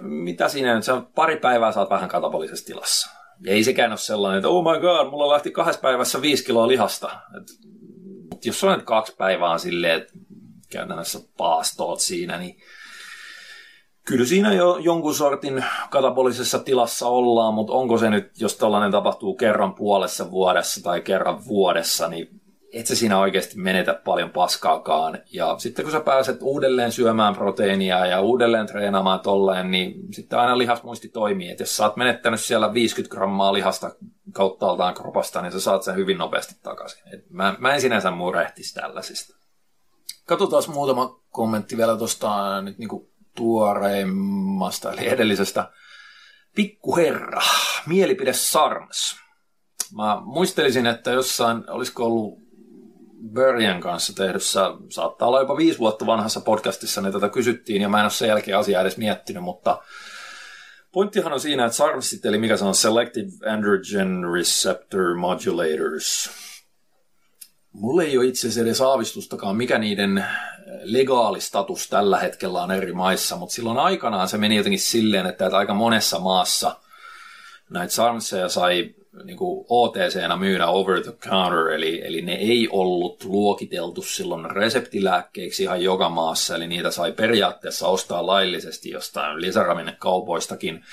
[0.02, 3.10] mitä siinä nyt, se on pari päivää saat vähän katabolisessa tilassa.
[3.40, 6.68] Ja ei sekään ole sellainen, että oh my god, mulla lähti kahdessa päivässä viisi kiloa
[6.68, 7.10] lihasta.
[7.36, 7.42] Et,
[8.44, 10.12] jos on nyt kaksi päivää silleen, että
[10.70, 12.56] käytännössä paastoot siinä, niin
[14.04, 19.34] kyllä siinä jo jonkun sortin katabolisessa tilassa ollaan, mutta onko se nyt, jos tällainen tapahtuu
[19.34, 22.28] kerran puolessa vuodessa tai kerran vuodessa, niin
[22.74, 25.18] et sä siinä oikeasti menetä paljon paskaakaan.
[25.32, 30.58] Ja sitten kun sä pääset uudelleen syömään proteiinia ja uudelleen treenaamaan tolleen, niin sitten aina
[30.58, 31.50] lihasmuisti toimii.
[31.50, 33.94] Että jos sä oot menettänyt siellä 50 grammaa lihasta
[34.32, 37.14] kauttaaltaan kropasta, niin sä saat sen hyvin nopeasti takaisin.
[37.14, 39.36] Et mä, mä en sinänsä murehtisi tällaisista.
[40.26, 45.70] Katsotaan muutama kommentti vielä tuosta nyt niinku tuoreimmasta, eli edellisestä.
[46.54, 47.42] Pikkuherra,
[47.86, 49.16] mielipide Sarms.
[49.96, 52.43] Mä muistelisin, että jossain, olisiko ollut
[53.32, 54.60] Börjen kanssa tehdyssä,
[54.90, 58.28] saattaa olla jopa viisi vuotta vanhassa podcastissa, niin tätä kysyttiin, ja mä en ole sen
[58.28, 59.82] jälkeen asiaa edes miettinyt, mutta
[60.92, 66.30] pointtihan on siinä, että SARMsit, eli mikä se on Selective Androgen Receptor Modulators,
[67.74, 70.24] Mulla ei ole itse asiassa edes aavistustakaan, mikä niiden
[70.82, 75.56] legaalistatus tällä hetkellä on eri maissa, mutta silloin aikanaan se meni jotenkin silleen, että, että
[75.56, 76.76] aika monessa maassa
[77.70, 78.94] näitä sarmseja sai
[79.24, 79.38] niin
[79.68, 86.08] OTC-nä myydä over the counter, eli, eli ne ei ollut luokiteltu silloin reseptilääkkeiksi ihan joka
[86.08, 90.84] maassa, eli niitä sai periaatteessa ostaa laillisesti jostain lisäravinnekaupoistakin,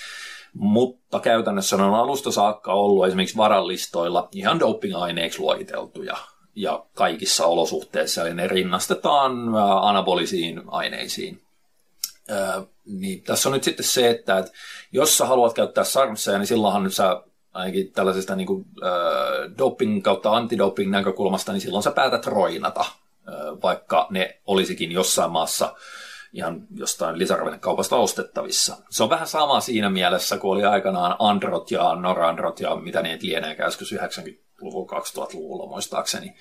[0.53, 6.17] mutta käytännössä ne on alusta saakka ollut esimerkiksi varallistoilla ihan doping-aineiksi luokiteltuja
[6.55, 11.41] ja kaikissa olosuhteissa, eli ne rinnastetaan anabolisiin aineisiin.
[12.32, 14.51] Öö, niin tässä on nyt sitten se, että, että
[14.91, 17.24] jos sä haluat käyttää sarmseja, niin silloinhan nyt sä
[17.54, 22.86] ainakin tällaisesta niin kuin, öö, doping kautta antidoping näkökulmasta, niin silloin sä päätät roinata,
[23.28, 25.76] öö, vaikka ne olisikin jossain maassa
[26.34, 28.78] ihan jostain lisäravinnekaupasta ostettavissa.
[28.89, 33.26] Se on vähän sama siinä mielessä, kun oli aikanaan Androt ja Norandrot ja mitä niitä
[33.26, 36.36] lieneekään joskus 90 90-luvulla, 2000-luvulla muistaakseni.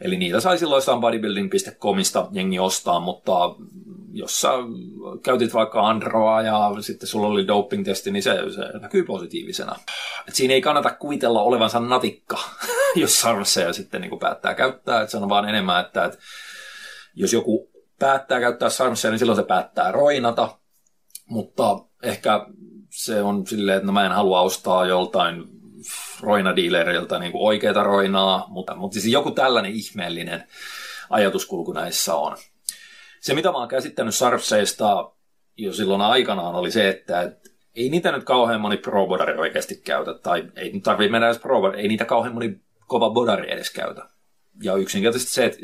[0.00, 3.32] Eli niitä sai silloin bodybuilding.comista jengi ostaa, mutta
[4.12, 4.48] jos sä
[5.22, 9.76] käytit vaikka Androa ja sitten sulla oli doping-testi, niin se, se näkyy positiivisena.
[10.28, 12.38] Et siinä ei kannata kuvitella olevansa natikka,
[12.96, 15.02] jos sarveja sitten niin päättää käyttää.
[15.02, 16.18] Et se on vaan enemmän, että, että
[17.14, 20.58] jos joku päättää käyttää sarveja, niin silloin se päättää roinata.
[21.26, 22.46] Mutta ehkä
[22.90, 25.53] se on silleen, että no mä en halua ostaa joltain
[26.24, 30.44] roinadiilerilta niin oikeita roinaa, mutta, mutta siis joku tällainen ihmeellinen
[31.10, 32.36] ajatuskulku näissä on.
[33.20, 35.10] Se, mitä mä oon käsittänyt Sarfseista
[35.56, 37.32] jo silloin aikanaan, oli se, että
[37.74, 39.06] ei niitä nyt kauhean moni pro
[39.38, 43.52] oikeasti käytä, tai ei nyt tarvitse mennä edes pro ei niitä kauhean moni kova bodari
[43.52, 44.08] edes käytä.
[44.62, 45.58] Ja yksinkertaisesti se, että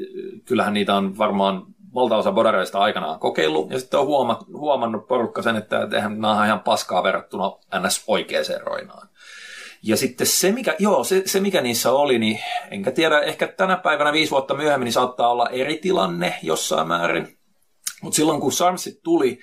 [0.44, 5.56] kyllähän niitä on varmaan valtaosa bodareista aikanaan kokeillut, ja sitten on huoma, huomannut porukka sen,
[5.56, 7.52] että nämä on ihan paskaa verrattuna
[7.86, 8.04] ns.
[8.06, 9.08] oikeaan roinaan.
[9.82, 13.76] Ja sitten se mikä, joo, se, se, mikä niissä oli, niin enkä tiedä, ehkä tänä
[13.76, 17.38] päivänä viisi vuotta myöhemmin niin saattaa olla eri tilanne jossain määrin.
[18.02, 19.38] Mutta silloin kun SARMSit tuli,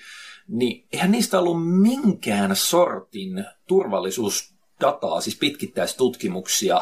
[0.47, 6.81] niin eihän niistä ollut minkään sortin turvallisuusdataa, siis pitkittäistutkimuksia,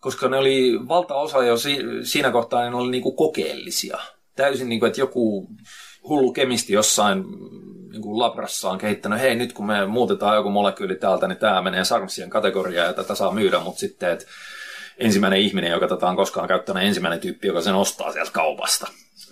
[0.00, 3.98] koska ne oli valtaosa jo si- siinä kohtaa ne oli niinku kokeellisia.
[4.36, 5.48] Täysin niin kuin, että joku
[6.08, 7.24] hullu kemisti jossain
[7.92, 11.62] niin kuin labrassa on kehittänyt, hei nyt kun me muutetaan joku molekyyli täältä, niin tämä
[11.62, 14.24] menee sarmsien kategoriaan ja tätä saa myydä, mutta sitten, että
[14.98, 18.86] ensimmäinen ihminen, joka tätä on koskaan käyttänyt, ensimmäinen tyyppi, joka sen ostaa sieltä kaupasta.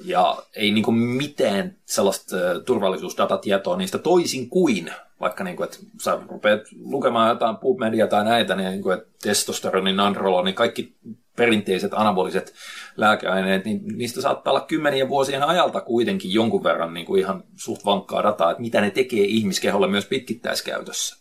[0.05, 2.37] Ja ei niin kuin mitään sellaista
[2.67, 8.57] turvallisuusdatatietoa niistä toisin kuin, vaikka niin kuin, että sä rupeat lukemaan jotain PubMedia tai näitä,
[8.57, 10.97] niin, niin kuin, että testosteroni, nandroloni, niin kaikki
[11.37, 12.55] perinteiset anaboliset
[12.97, 17.85] lääkeaineet, niin niistä saattaa olla kymmenien vuosien ajalta kuitenkin jonkun verran niin kuin ihan suht
[17.85, 21.17] vankkaa dataa, että mitä ne tekee ihmiskeholle myös pitkittäiskäytössä.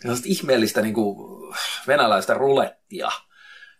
[0.00, 1.16] Sellaista ihmeellistä niin kuin
[1.86, 3.08] venäläistä rulettia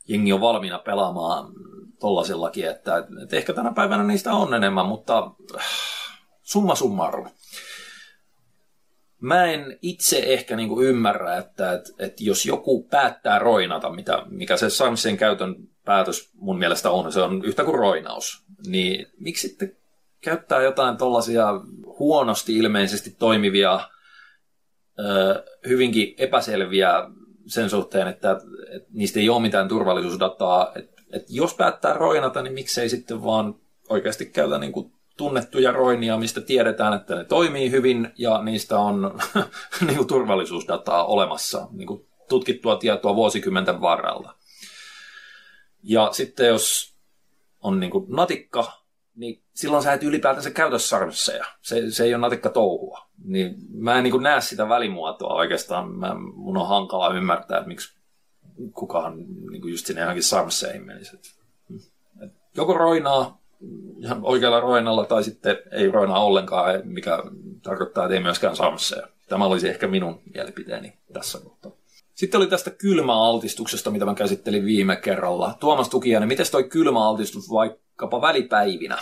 [0.08, 1.52] jengi on valmiina pelaamaan
[2.00, 5.30] tollaisellakin, että, että ehkä tänä päivänä niistä on enemmän, mutta
[6.42, 7.30] summa summarum.
[9.20, 14.56] Mä en itse ehkä niinku ymmärrä, että, että, että jos joku päättää roinata, mitä, mikä
[14.56, 19.76] se Samsen käytön päätös mun mielestä on, se on yhtä kuin roinaus, niin miksi sitten
[20.20, 21.46] käyttää jotain tollaisia
[21.98, 23.80] huonosti ilmeisesti toimivia,
[25.68, 26.92] hyvinkin epäselviä
[27.46, 28.40] sen suhteen, että,
[28.76, 30.72] että niistä ei ole mitään turvallisuusdataa.
[30.74, 33.54] Että, että jos päättää roinata, niin miksei sitten vaan
[33.88, 39.18] oikeasti käytä niin kuin tunnettuja roinia, mistä tiedetään, että ne toimii hyvin ja niistä on
[39.86, 44.34] niin kuin turvallisuusdataa olemassa, niin kuin tutkittua tietoa vuosikymmenten varrella.
[45.82, 46.94] Ja sitten jos
[47.60, 48.72] on niin kuin natikka,
[49.14, 51.44] niin silloin sä et ylipäätänsä käytä sarmseja.
[51.62, 53.08] Se, se ei ole natikka touhua.
[53.24, 55.90] Niin mä en niin kuin näe sitä välimuotoa oikeastaan.
[55.90, 57.98] Mä, mun on hankala ymmärtää, että miksi
[58.72, 59.16] kukaan
[59.50, 61.18] niin kuin just sinne johonkin sarmseihin menisi.
[62.56, 63.38] Joko roinaa
[64.02, 67.22] ihan oikealla roinalla tai sitten ei roinaa ollenkaan, mikä
[67.62, 69.06] tarkoittaa, että ei myöskään sarmseja.
[69.28, 71.72] Tämä olisi ehkä minun mielipiteeni tässä kohtaa.
[72.14, 75.54] Sitten oli tästä kylmäaltistuksesta, mitä mä käsittelin viime kerralla.
[75.60, 78.98] Tuomas Tukiainen, miten toi kylmäaltistus vaikkapa välipäivinä?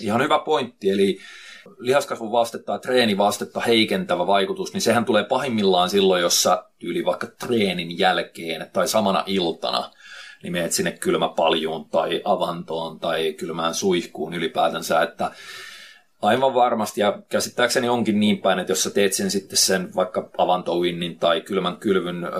[0.00, 1.18] Ihan hyvä pointti, eli
[1.78, 7.26] lihaskasvun vastetta ja treenivastetta heikentävä vaikutus, niin sehän tulee pahimmillaan silloin, jos sä tyyli vaikka
[7.26, 9.90] treenin jälkeen tai samana iltana
[10.46, 15.30] niin menet sinne kylmäpaljuun tai avantoon tai kylmään suihkuun ylipäätänsä, että
[16.22, 20.30] Aivan varmasti, ja käsittääkseni onkin niin päin, että jos sä teet sen sitten sen vaikka
[20.38, 22.32] avantouinnin tai kylmän kylvyn öö,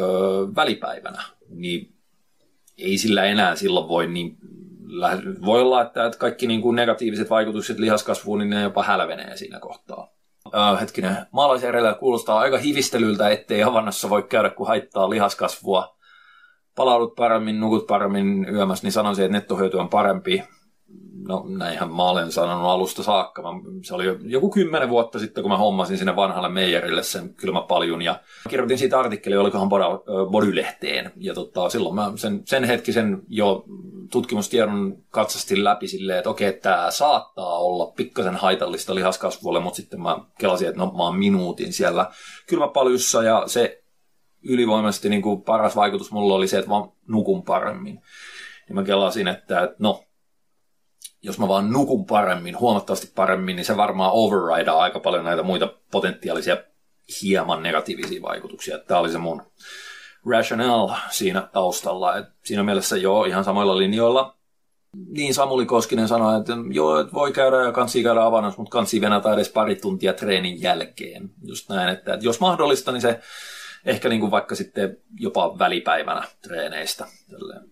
[0.56, 1.94] välipäivänä, niin
[2.78, 4.36] ei sillä enää silloin voi niin
[5.44, 10.12] voi olla, että kaikki niin kuin negatiiviset vaikutukset lihaskasvuun, niin ne jopa hälvenee siinä kohtaa.
[10.54, 15.95] Öö, hetkinen, maalaisjärjellä kuulostaa aika hivistelyltä, ettei avannossa voi käydä, kun haittaa lihaskasvua.
[16.76, 20.42] Palaudut paremmin, nukut paremmin yömässä, niin sanoisin, että nettohyöty on parempi
[21.28, 23.42] no näinhän mä olen sanonut alusta saakka.
[23.42, 23.48] Mä,
[23.82, 28.02] se oli jo joku kymmenen vuotta sitten, kun mä hommasin sinne vanhalle Meijerille sen kylmäpaljun
[28.02, 29.68] ja kirjoitin siitä artikkeli, olikohan
[30.30, 31.12] Bodylehteen.
[31.16, 33.64] Ja tota, silloin mä sen, sen hetkisen jo
[34.10, 40.18] tutkimustiedon katsastin läpi silleen, että okei, tämä saattaa olla pikkasen haitallista lihaskasvulle, mutta sitten mä
[40.38, 42.10] kelasin, että no mä oon minuutin siellä
[42.46, 43.82] kylmäpaljussa ja se
[44.48, 46.76] ylivoimaisesti niin kuin paras vaikutus mulla oli se, että mä
[47.08, 48.02] nukun paremmin.
[48.68, 50.04] Ja mä kelasin, että no,
[51.22, 55.72] jos mä vaan nukun paremmin, huomattavasti paremmin, niin se varmaan overridaa aika paljon näitä muita
[55.90, 56.56] potentiaalisia
[57.22, 58.78] hieman negatiivisia vaikutuksia.
[58.78, 59.42] Tämä oli se mun
[60.26, 62.16] rationale siinä taustalla.
[62.16, 64.36] Et siinä mielessä joo, ihan samoilla linjoilla.
[65.08, 69.00] Niin Samuli Koskinen sanoi, että joo, että voi käydä ja kansi käydä avannossa, mutta kansi
[69.00, 71.30] venätä edes pari tuntia treenin jälkeen.
[71.44, 73.20] Just näin, että, että jos mahdollista, niin se
[73.86, 77.06] Ehkä niin kuin vaikka sitten jopa välipäivänä treeneistä.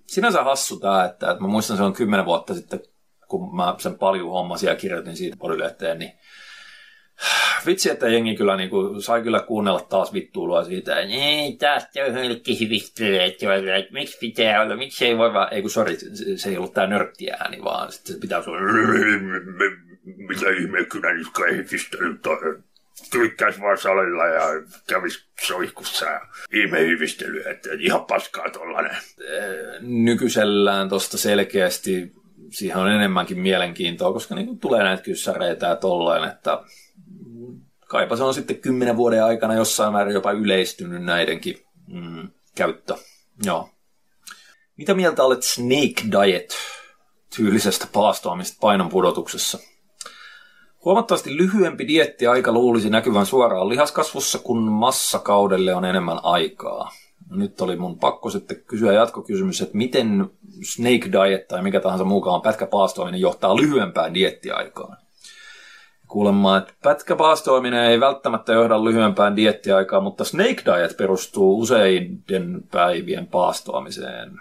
[0.07, 2.81] Sinänsä hassu tämä, että, että mä muistan se on kymmenen vuotta sitten,
[3.29, 6.13] kun mä sen paljon hommasin ja kirjoitin siitä podylehteen, niin
[7.67, 11.87] vitsi, että jengi kyllä niin kuin, sai kyllä kuunnella taas vittuulua siitä, että ei, taas
[12.13, 13.25] hölkkihivistelyä,
[13.77, 15.97] että miksi pitää olla, miksi ei voi vaan, ei kun sori,
[16.37, 18.59] se ei ollut tämä nörttiääni, vaan sitten se pitää olla
[20.05, 22.23] mitä ihme kyllä nyt hivistelyt
[23.11, 24.43] Tykkäis vaan salilla ja
[24.87, 26.21] kävis soihkussa ja
[26.53, 28.97] ihmehivistelyä, että ihan paskaa tollanen.
[29.81, 32.13] Nykyisellään tosta selkeästi
[32.51, 36.63] siihen on enemmänkin mielenkiintoa, koska niin tulee näitä kyssäreitä ja tolleen, että
[37.87, 42.95] kaipa se on sitten kymmenen vuoden aikana jossain määrin jopa yleistynyt näidenkin mm, käyttö.
[43.45, 43.71] Joo.
[44.77, 46.57] Mitä mieltä olet Snake Diet
[47.37, 49.59] tyylisestä paastoamista painon pudotuksessa?
[50.85, 56.91] Huomattavasti lyhyempi dietti-aika luulisi näkyvän suoraan lihaskasvussa, kun massakaudelle on enemmän aikaa.
[57.31, 60.31] No nyt oli mun pakko sitten kysyä jatkokysymys, että miten
[60.63, 64.97] Snake Diet tai mikä tahansa muukaan pätkäpaastoaminen johtaa lyhyempään diettiaikaan.
[66.09, 74.41] Kuulemma, että pätkäpaastoiminen ei välttämättä johda lyhyempään diettiaikaan, mutta Snake Diet perustuu useiden päivien paastoamiseen.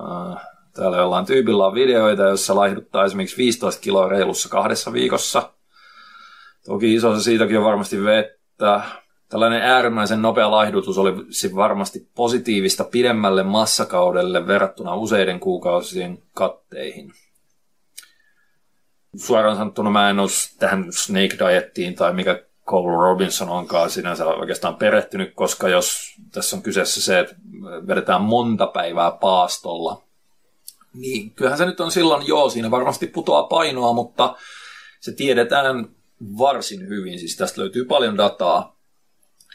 [0.00, 5.42] Äh, täällä jollain tyypillä on videoita, joissa laihduttaa esimerkiksi 15 kiloa reilussa kahdessa viikossa–
[6.66, 8.80] Toki iso se siitäkin on varmasti vettä.
[9.28, 11.12] Tällainen äärimmäisen nopea laihdutus oli
[11.54, 17.12] varmasti positiivista pidemmälle massakaudelle verrattuna useiden kuukausien katteihin.
[19.16, 24.76] Suoraan sanottuna mä en ole tähän Snake Diettiin tai mikä Cole Robinson onkaan sinänsä oikeastaan
[24.76, 27.34] perehtynyt, koska jos tässä on kyseessä se, että
[27.88, 30.02] vedetään monta päivää paastolla,
[30.94, 34.36] niin kyllähän se nyt on silloin, joo, siinä varmasti putoaa painoa, mutta
[35.00, 35.88] se tiedetään
[36.38, 38.76] varsin hyvin, siis tästä löytyy paljon dataa,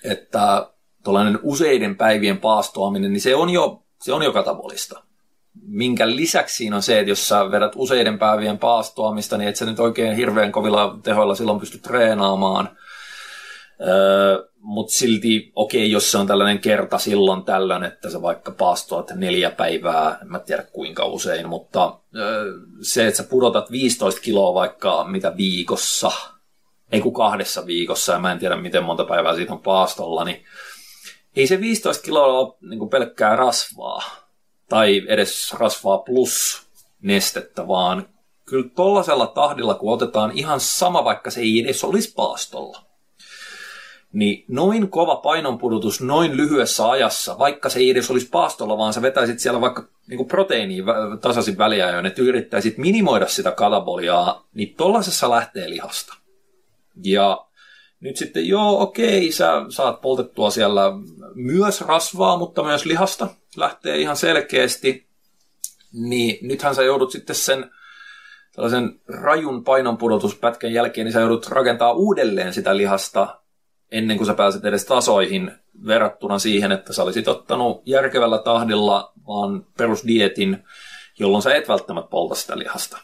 [0.03, 0.69] että
[1.03, 5.03] tuollainen useiden päivien paastoaminen, niin se on jo, se on jo katabolista.
[5.67, 9.65] Minkä lisäksi siinä on se, että jos sä vedät useiden päivien paastoamista, niin et sä
[9.65, 12.77] nyt oikein hirveän kovilla tehoilla silloin pysty treenaamaan.
[13.87, 18.51] Öö, Mutta silti, okei, okay, jos se on tällainen kerta silloin tällöin, että sä vaikka
[18.51, 24.21] paastoat neljä päivää, en mä tiedä kuinka usein, mutta öö, se, että sä pudotat 15
[24.21, 26.11] kiloa vaikka mitä viikossa–
[26.91, 30.45] ei kun kahdessa viikossa, ja mä en tiedä miten monta päivää siitä on paastolla, niin
[31.35, 34.03] ei se 15 kiloa ole niin kuin pelkkää rasvaa,
[34.69, 36.67] tai edes rasvaa plus
[37.01, 38.09] nestettä, vaan
[38.45, 42.81] kyllä tollasella tahdilla, kun otetaan ihan sama, vaikka se ei edes olisi paastolla,
[44.13, 49.01] niin noin kova painonpudotus noin lyhyessä ajassa, vaikka se ei edes olisi paastolla, vaan sä
[49.01, 50.83] vetäisit siellä vaikka niin kuin proteiiniin
[51.21, 56.13] tasaisin väliajoin, että yrittäisit minimoida sitä kataboliaa, niin tollasessa lähtee lihasta.
[57.03, 57.47] Ja
[57.99, 60.81] nyt sitten, joo, okei, sä saat poltettua siellä
[61.35, 63.27] myös rasvaa, mutta myös lihasta
[63.57, 65.07] lähtee ihan selkeästi.
[65.93, 67.71] Niin nythän sä joudut sitten sen
[68.55, 73.41] tällaisen rajun painonpudotuspätkän jälkeen, niin sä joudut rakentaa uudelleen sitä lihasta
[73.91, 75.51] ennen kuin sä pääset edes tasoihin
[75.85, 80.63] verrattuna siihen, että sä olisit ottanut järkevällä tahdilla vaan perusdietin,
[81.19, 82.97] jolloin sä et välttämättä polta sitä lihasta.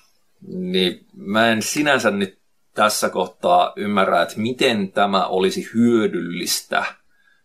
[0.48, 2.43] Niin mä en sinänsä nyt
[2.74, 6.86] tässä kohtaa ymmärrä, että miten tämä olisi hyödyllistä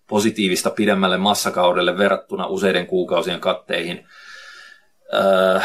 [0.09, 4.07] positiivista pidemmälle massakaudelle verrattuna useiden kuukausien katteihin.
[5.15, 5.61] Öö,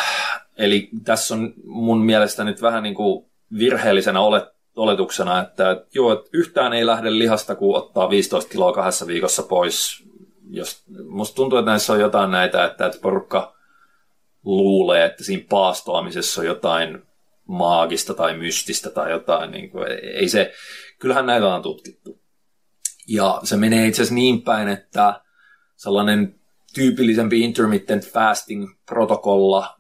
[0.57, 3.26] eli tässä on mun mielestä nyt vähän niin kuin
[3.57, 4.43] virheellisenä olet,
[4.76, 10.03] oletuksena, että joo, että yhtään ei lähde lihasta, kun ottaa 15 kiloa kahdessa viikossa pois.
[10.49, 13.55] Jos, musta tuntuu, että näissä on jotain näitä, että, että porukka
[14.45, 17.03] luulee, että siinä paastoamisessa on jotain
[17.47, 19.51] maagista tai mystistä tai jotain.
[19.51, 20.53] Niin kuin, ei se,
[20.99, 22.19] kyllähän näitä on tutkittu.
[23.07, 25.21] Ja se menee itse asiassa niin päin, että
[25.75, 26.35] sellainen
[26.73, 29.75] tyypillisempi intermittent fasting protokolla,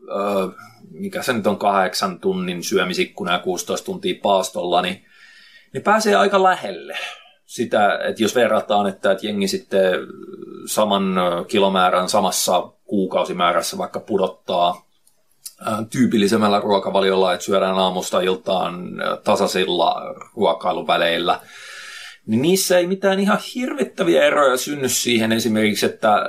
[0.91, 5.05] mikä se nyt on kahdeksan tunnin syömisikkuna ja 16 tuntia paastolla, niin
[5.73, 6.97] ne pääsee aika lähelle
[7.45, 9.93] sitä, että jos verrataan, että, että jengi sitten
[10.65, 11.15] saman
[11.47, 14.85] kilomäärän samassa kuukausimäärässä vaikka pudottaa
[15.89, 18.89] tyypillisemmällä ruokavaliolla, että syödään aamusta iltaan
[19.23, 19.95] tasaisilla
[20.35, 21.39] ruokailuväleillä,
[22.27, 26.25] niin niissä ei mitään ihan hirvittäviä eroja synny siihen esimerkiksi, että,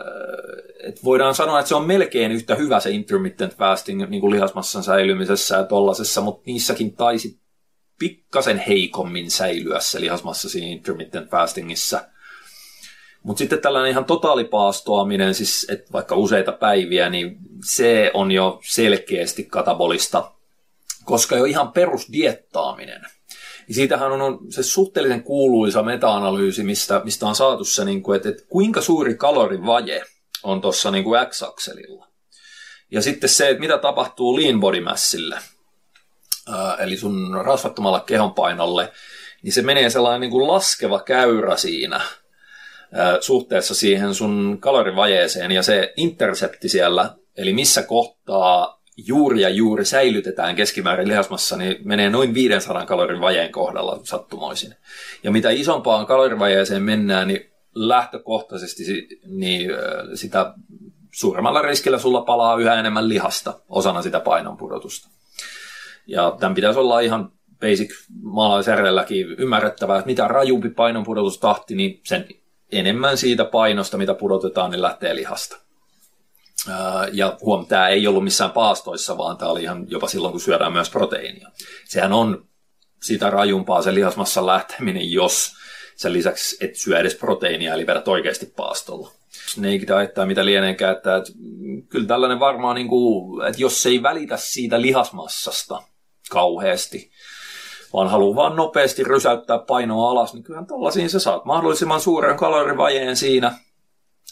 [0.85, 4.83] että voidaan sanoa, että se on melkein yhtä hyvä se intermittent fasting niin kuin lihasmassan
[4.83, 7.41] säilymisessä ja tollasessa, mutta niissäkin taisi
[7.99, 12.01] pikkasen heikommin säilyä se lihasmassa siinä intermittent fastingissa–
[13.25, 19.45] mutta sitten tällainen ihan totaalipaastoaminen, siis että vaikka useita päiviä, niin se on jo selkeästi
[19.45, 20.33] katabolista,
[21.05, 23.03] koska jo ihan perusdiettaaminen,
[23.67, 28.29] Niin siitähän on se suhteellisen kuuluisa meta-analyysi, mistä, mistä on saatu se, niin kuin, että,
[28.29, 30.03] että kuinka suuri kalorivaje
[30.43, 32.09] on tuossa niin kuin X-akselilla.
[32.91, 35.39] Ja sitten se, että mitä tapahtuu lean body massille,
[36.79, 38.93] eli sun rasvattomalle kehonpainolle,
[39.43, 42.01] niin se menee sellainen niin kuin laskeva käyrä siinä
[43.21, 50.57] suhteessa siihen sun kalorivajeeseen ja se intersepti siellä, eli missä kohtaa juuri ja juuri säilytetään
[50.57, 54.75] keskimäärin lihasmassa, niin menee noin 500 kalorin vajeen kohdalla sattumoisin.
[55.23, 58.83] Ja mitä isompaan kalorivajeeseen mennään, niin lähtökohtaisesti
[59.27, 59.71] niin
[60.15, 60.55] sitä
[61.13, 65.09] suuremmalla riskillä sulla palaa yhä enemmän lihasta osana sitä painonpudotusta.
[66.07, 67.91] Ja tämän pitäisi olla ihan basic
[68.23, 72.27] maalaisjärjelläkin ymmärrettävää, että mitä rajumpi painonpudotustahti, niin sen
[72.73, 75.57] enemmän siitä painosta, mitä pudotetaan, niin lähtee lihasta.
[77.13, 80.73] Ja huom, tämä ei ollut missään paastoissa, vaan tämä oli ihan jopa silloin, kun syödään
[80.73, 81.49] myös proteiinia.
[81.85, 82.49] Sehän on
[83.03, 85.53] sitä rajumpaa se lihasmassan lähteminen, jos
[85.97, 89.11] sen lisäksi et syö edes proteiinia, eli vedät oikeasti paastolla.
[89.47, 91.33] Snake diet mitä lieneekään, että, että
[91.89, 95.83] kyllä tällainen varmaan, niin kuin, että jos ei välitä siitä lihasmassasta
[96.31, 97.11] kauheasti,
[97.95, 103.17] vaan haluaa vaan nopeasti rysäyttää painoa alas, niin kyllähän tällaisiin sä saat mahdollisimman suuren kalorivajeen
[103.17, 103.59] siinä,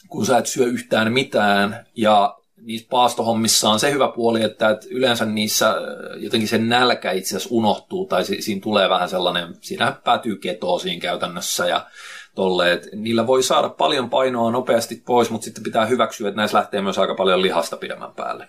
[0.09, 1.87] kun sä et syö yhtään mitään.
[1.97, 5.77] Ja niissä paastohommissa on se hyvä puoli, että, yleensä niissä äh,
[6.17, 11.01] jotenkin se nälkä itse asiassa unohtuu, tai si- siinä tulee vähän sellainen, siinä päätyy ketoosiin
[11.01, 11.87] käytännössä, ja
[12.35, 16.59] tolle, että niillä voi saada paljon painoa nopeasti pois, mutta sitten pitää hyväksyä, että näissä
[16.59, 18.49] lähtee myös aika paljon lihasta pidemmän päälle.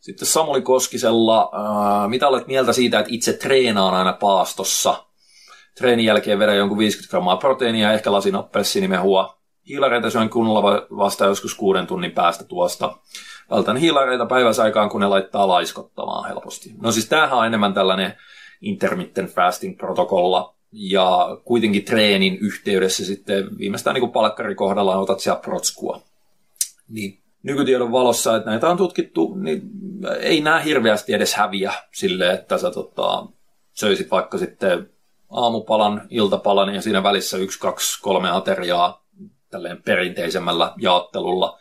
[0.00, 5.04] Sitten Samuli Koskisella, äh, mitä olet mieltä siitä, että itse treenaan aina paastossa?
[5.76, 9.38] Treenin jälkeen vedän jonkun 50 grammaa proteiinia ehkä lasin appelsiinimehua.
[9.68, 10.62] Hiilareita syön kunnolla
[10.96, 12.96] vasta joskus kuuden tunnin päästä tuosta.
[13.50, 16.74] Vältän hiilareita päiväsaikaan, kun ne laittaa laiskottamaan helposti.
[16.82, 18.14] No siis tämähän on enemmän tällainen
[18.60, 26.02] intermittent fasting protokolla, ja kuitenkin treenin yhteydessä sitten viimeistään niin palkkarikohdalla otat siellä protskua.
[26.88, 29.62] Niin nykytiedon valossa, että näitä on tutkittu, niin
[30.20, 33.26] ei nämä hirveästi edes häviä sille, että sä tota,
[33.72, 34.90] söisit vaikka sitten
[35.30, 39.04] aamupalan, iltapalan ja siinä välissä yksi, kaksi, kolme ateriaa
[39.50, 41.58] tälleen perinteisemmällä jaottelulla.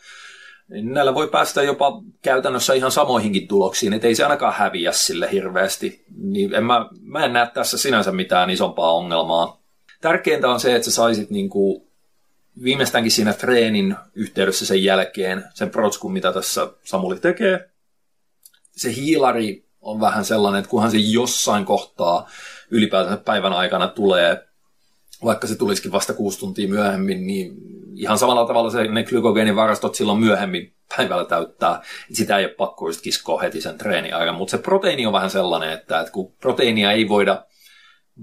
[0.70, 5.32] Niin näillä voi päästä jopa käytännössä ihan samoihinkin tuloksiin, että ei se ainakaan häviä sille
[5.32, 6.06] hirveästi.
[6.18, 9.62] Niin en mä, mä en näe tässä sinänsä mitään isompaa ongelmaa.
[10.02, 11.89] Tärkeintä on se, että sä saisit niin kuin
[12.64, 17.70] viimeistäänkin siinä treenin yhteydessä sen jälkeen, sen protskun, mitä tässä Samuli tekee,
[18.72, 22.30] se hiilari on vähän sellainen, että kunhan se jossain kohtaa
[22.72, 24.48] ylipäätään päivän aikana tulee,
[25.24, 27.52] vaikka se tulisikin vasta kuusi tuntia myöhemmin, niin
[27.96, 31.82] ihan samalla tavalla se, ne glykogeenivarastot silloin myöhemmin päivällä täyttää.
[32.14, 35.30] Sitä ei ole pakko just kiskoa heti sen treenin aikana, mutta se proteiini on vähän
[35.30, 37.46] sellainen, että, että kun proteiinia ei voida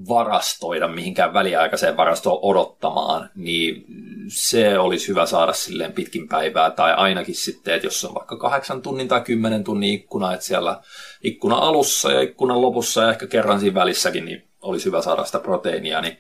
[0.09, 3.85] varastoida mihinkään väliaikaiseen varastoon odottamaan, niin
[4.29, 8.83] se olisi hyvä saada silleen pitkin päivää, tai ainakin sitten, että jos on vaikka kahdeksan
[8.83, 10.81] tunnin tai kymmenen tunnin ikkuna, että siellä
[11.23, 15.39] ikkuna alussa ja ikkunan lopussa ja ehkä kerran siinä välissäkin, niin olisi hyvä saada sitä
[15.39, 16.19] proteiinia, niin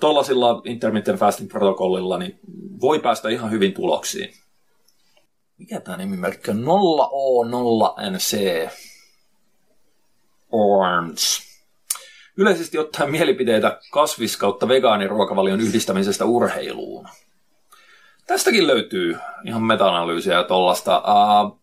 [0.00, 2.38] tuollaisilla intermittent fasting protokollilla niin
[2.80, 4.34] voi päästä ihan hyvin tuloksiin.
[5.58, 6.64] Mikä tämä nimimerkki on?
[6.64, 8.38] 0O0NC
[10.52, 11.20] Orange
[12.36, 17.08] yleisesti ottaen mielipiteitä kasvis- kautta vegaaniruokavalion yhdistämisestä urheiluun.
[18.26, 20.98] Tästäkin löytyy ihan meta-analyysiä ja tollasta.
[20.98, 21.60] Uh,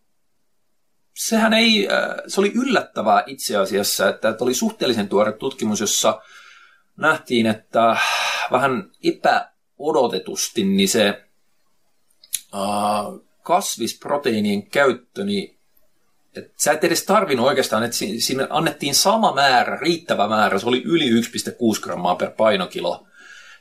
[1.14, 6.20] sehän ei, uh, se oli yllättävää itse asiassa, että, että oli suhteellisen tuore tutkimus, jossa
[6.96, 7.96] nähtiin, että
[8.50, 11.24] vähän epäodotetusti niin se
[12.54, 15.58] uh, kasvisproteiinien käyttö niin
[16.36, 20.82] et sä et edes tarvinnut oikeastaan, että sinne annettiin sama määrä, riittävä määrä, se oli
[20.84, 23.06] yli 1,6 grammaa per painokilo,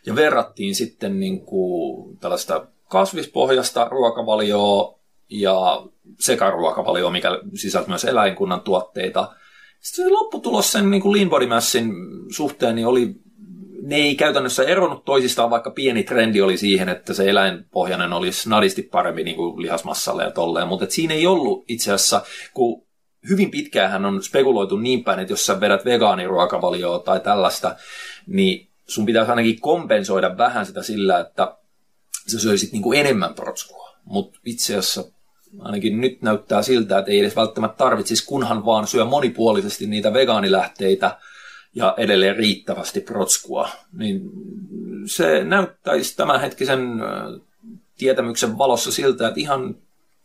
[0.06, 5.00] ja verrattiin sitten niin kuin tällaista kasvispohjasta ruokavalioa
[5.30, 5.88] ja
[6.20, 9.34] sekaruokavalioa, mikä sisältää myös eläinkunnan tuotteita.
[9.80, 11.93] Sitten se lopputulos sen niin kuin lean body massin
[12.36, 13.16] suhteen niin oli
[13.82, 18.82] ne ei käytännössä eronnut toisistaan, vaikka pieni trendi oli siihen, että se eläinpohjainen olisi nadisti
[18.82, 22.21] paremmin niin kuin lihasmassalle ja tolleen, mutta siinä ei ollut itse asiassa,
[22.53, 22.83] kun
[23.29, 27.75] hyvin pitkään on spekuloitu niin päin, että jos sä vedät vegaaniruokavalioa tai tällaista,
[28.28, 31.58] niin sun pitäisi ainakin kompensoida vähän sitä sillä, että
[32.28, 33.91] sä söisit niin kuin enemmän protskua.
[34.05, 35.03] Mutta itse asiassa
[35.59, 41.17] ainakin nyt näyttää siltä, että ei edes välttämättä tarvitsisi, kunhan vaan syö monipuolisesti niitä vegaanilähteitä–
[41.76, 44.22] ja edelleen riittävästi protskua, niin
[45.06, 47.02] se näyttäisi tämänhetkisen
[47.98, 49.76] tietämyksen valossa siltä, että ihan,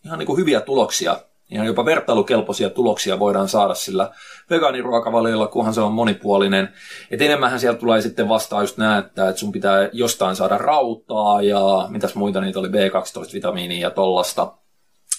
[0.05, 1.17] ihan niin kuin hyviä tuloksia
[1.51, 4.11] Ihan jopa vertailukelpoisia tuloksia voidaan saada sillä
[4.51, 6.69] vegaaniruokavaliolla, kunhan se on monipuolinen.
[7.11, 11.43] Et enemmänhän sieltä tulee sitten vastaan just nämä, että, että sun pitää jostain saada rautaa
[11.43, 14.53] ja mitäs muita niitä oli, B12-vitamiinia ja tollasta.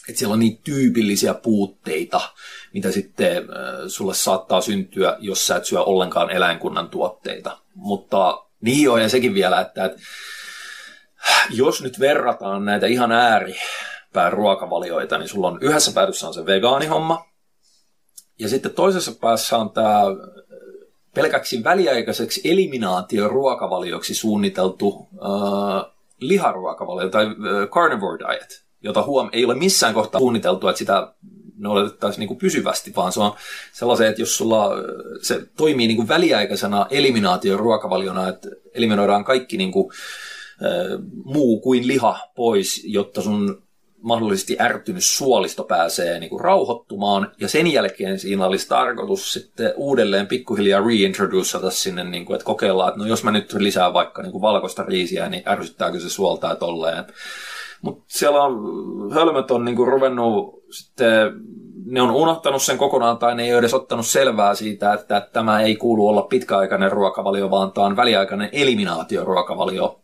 [0.10, 2.22] Että siellä on niin tyypillisiä puutteita,
[2.74, 3.44] mitä sitten
[3.88, 7.58] sulle saattaa syntyä, jos sä et syö ollenkaan eläinkunnan tuotteita.
[7.74, 10.00] Mutta niin on, ja sekin vielä, että, että
[11.50, 17.26] jos nyt verrataan näitä ihan ääripään ruokavalioita, niin sulla on yhdessä päädyssä on se vegaanihomma,
[18.40, 20.02] ja sitten toisessa päässä on tämä
[21.14, 29.94] pelkäksi väliaikaiseksi eliminaatioruokavalioksi suunniteltu äh, liharuokavalio tai äh, carnivore diet, jota huom ei ole missään
[29.94, 31.14] kohtaa suunniteltu, että sitä
[31.58, 33.34] noudatettaisiin niin pysyvästi, vaan se on
[33.74, 34.70] sellaisen, että jos sulla
[35.22, 39.92] se toimii niin kuin väliaikaisena eliminaatioruokavaliona, että eliminoidaan kaikki niin kuin,
[41.24, 43.64] muu kuin liha pois, jotta sun
[44.02, 50.28] mahdollisesti ärtynyt suolisto pääsee niin kuin rauhoittumaan, ja sen jälkeen siinä olisi tarkoitus sitten uudelleen
[50.28, 54.32] pikkuhiljaa reintroduceta sinne, niin kuin, että kokeillaan, että no jos mä nyt lisään vaikka niin
[54.32, 57.06] kuin valkoista riisiä, niin ärsyttääkö se suoltaa tolleen.
[57.88, 58.54] Mutta siellä on,
[59.14, 61.32] hölmöt on niin kuin ruvennut sitten,
[61.86, 65.32] ne on unohtanut sen kokonaan tai ne ei ole edes ottanut selvää siitä, että, että
[65.34, 70.00] tämä ei kuulu olla pitkäaikainen ruokavalio, vaan tämä on väliaikainen eliminaatioruokavalio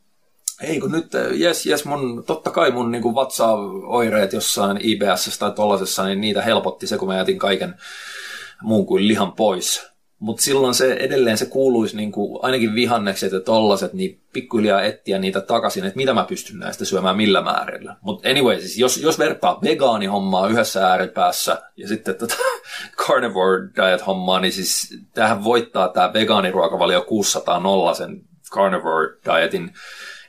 [0.61, 5.51] ei kun nyt, jes, jes, mun, totta kai mun niin kuin vatsa-oireet jossain IBS tai
[5.51, 7.75] tollasessa, niin niitä helpotti se, kun mä jätin kaiken
[8.61, 9.92] muun kuin lihan pois.
[10.19, 15.19] Mutta silloin se edelleen se kuuluisi niin kuin ainakin vihannekset ja tollaset, niin pikkuhiljaa etsiä
[15.19, 17.95] niitä takaisin, että mitä mä pystyn näistä syömään millä määrillä.
[18.01, 22.35] Mutta anyway, siis jos, jos vertaa vegaanihommaa yhdessä ääripäässä ja sitten tota
[23.07, 28.21] carnivore diet hommaa, niin siis tähän voittaa tämä vegaaniruokavalio 600 nolla sen
[28.51, 29.73] carnivore dietin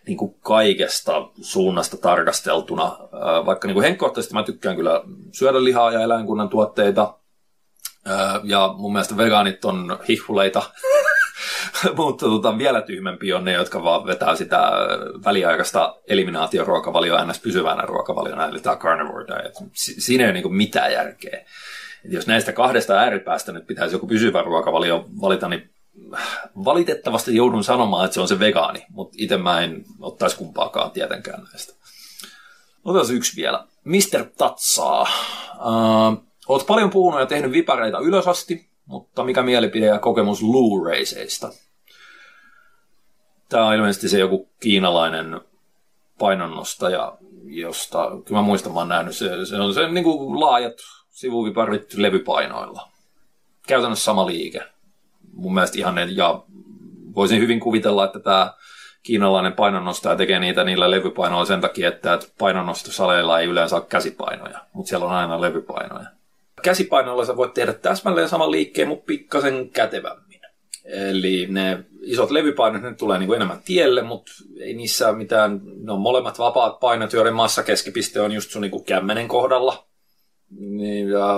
[0.06, 2.98] niin kuin kaikesta suunnasta tarkasteltuna.
[3.46, 5.02] Vaikka niin kuin henkkohtaisesti mä tykkään kyllä
[5.32, 7.18] syödä lihaa ja eläinkunnan tuotteita,
[8.42, 10.62] ja mun mielestä vegaanit on hihhuleita,
[11.96, 14.70] mutta tota, vielä tyhmempi on ne, jotka vaan vetää sitä
[15.24, 17.40] väliaikaista eliminaatioruokavalioa ns.
[17.40, 19.54] pysyvänä ruokavaliona, eli tämä carnivore diet.
[19.72, 21.44] Si- siinä ei ole niin mitään järkeä.
[22.04, 25.70] Et jos näistä kahdesta ääripäästä nyt pitäisi joku pysyvä ruokavalio valita, niin
[26.64, 31.42] valitettavasti joudun sanomaan, että se on se vegaani, mutta itse mä en ottaisi kumpaakaan tietenkään
[31.52, 31.74] näistä.
[32.84, 33.64] Otetaan yksi vielä.
[33.84, 34.24] Mr.
[34.38, 35.02] Tatsaa.
[35.54, 41.52] Uh, oot paljon puhunut ja tehnyt vipareita ylösasti, mutta mikä mielipide ja kokemus Blu-rayseista?
[43.48, 45.40] Tämä on ilmeisesti se joku kiinalainen
[46.18, 50.74] painonnostaja, josta, kyllä mä muistan, mä oon nähnyt, se, se on se niin kuin laajat
[51.10, 52.88] sivuviparit levypainoilla.
[53.66, 54.74] Käytännössä sama liike
[55.36, 56.42] mun mielestä ihan ne, ja
[57.14, 58.52] voisin hyvin kuvitella, että tämä
[59.02, 64.88] kiinalainen painonnostaja tekee niitä niillä levypainoilla sen takia, että painonnostosaleilla ei yleensä ole käsipainoja, mutta
[64.88, 66.06] siellä on aina levypainoja.
[66.64, 70.40] Käsipainoilla sä voit tehdä täsmälleen saman liikkeen, mutta pikkasen kätevämmin.
[70.84, 75.92] Eli ne isot levypainot, ne tulee niin kuin enemmän tielle, mutta ei niissä mitään, ne
[75.92, 79.86] on molemmat vapaat painot, joiden massakeskipiste on just sun niin kuin kämmenen kohdalla.
[80.58, 81.36] Niin, ja,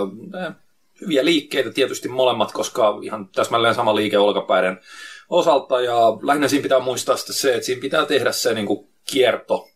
[1.01, 4.81] hyviä liikkeitä tietysti molemmat, koska ihan täsmälleen sama liike olkapäiden
[5.29, 5.81] osalta.
[5.81, 9.69] Ja lähinnä siinä pitää muistaa se, että siinä pitää tehdä se niin kuin kierto,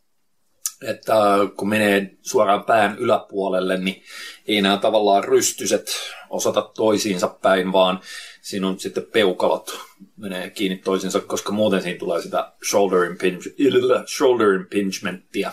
[0.89, 1.15] että
[1.57, 4.03] kun menee suoraan pään yläpuolelle, niin
[4.47, 5.87] ei nämä tavallaan rystyset
[6.31, 8.01] osata toisiinsa päin, vaan
[8.43, 9.79] siinä on sitten peukalot
[10.17, 13.41] menee kiinni toisiinsa, koska muuten siinä tulee sitä shoulder, impinge,
[14.17, 15.53] shoulder impingementtia.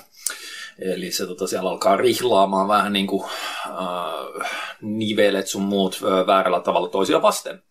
[0.80, 3.24] Eli se tota, siellä alkaa rihlaamaan vähän niin kuin
[3.66, 4.50] äh,
[4.82, 7.64] nivelet sun muut äh, väärällä tavalla toisia vasten.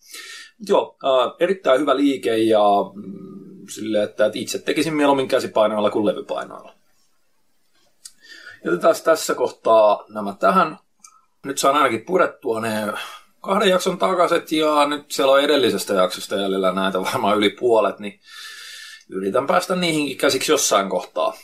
[0.59, 2.63] Mut joo, äh, erittäin hyvä liike ja
[2.95, 6.73] mm, sille, että, että itse tekisin mieluummin käsipainoilla kuin levypainoilla.
[8.67, 10.79] Jätetään tässä kohtaa nämä tähän.
[11.45, 12.93] Nyt saan ainakin purettua ne
[13.41, 18.21] kahden jakson takaiset ja nyt siellä on edellisestä jaksosta jäljellä näitä varmaan yli puolet, niin
[19.09, 21.35] yritän päästä niihinkin käsiksi jossain kohtaa.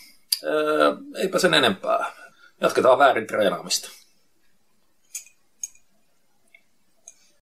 [0.45, 2.13] Öö, eipä sen enempää.
[2.61, 4.02] Jatketaan väärin treenaamista.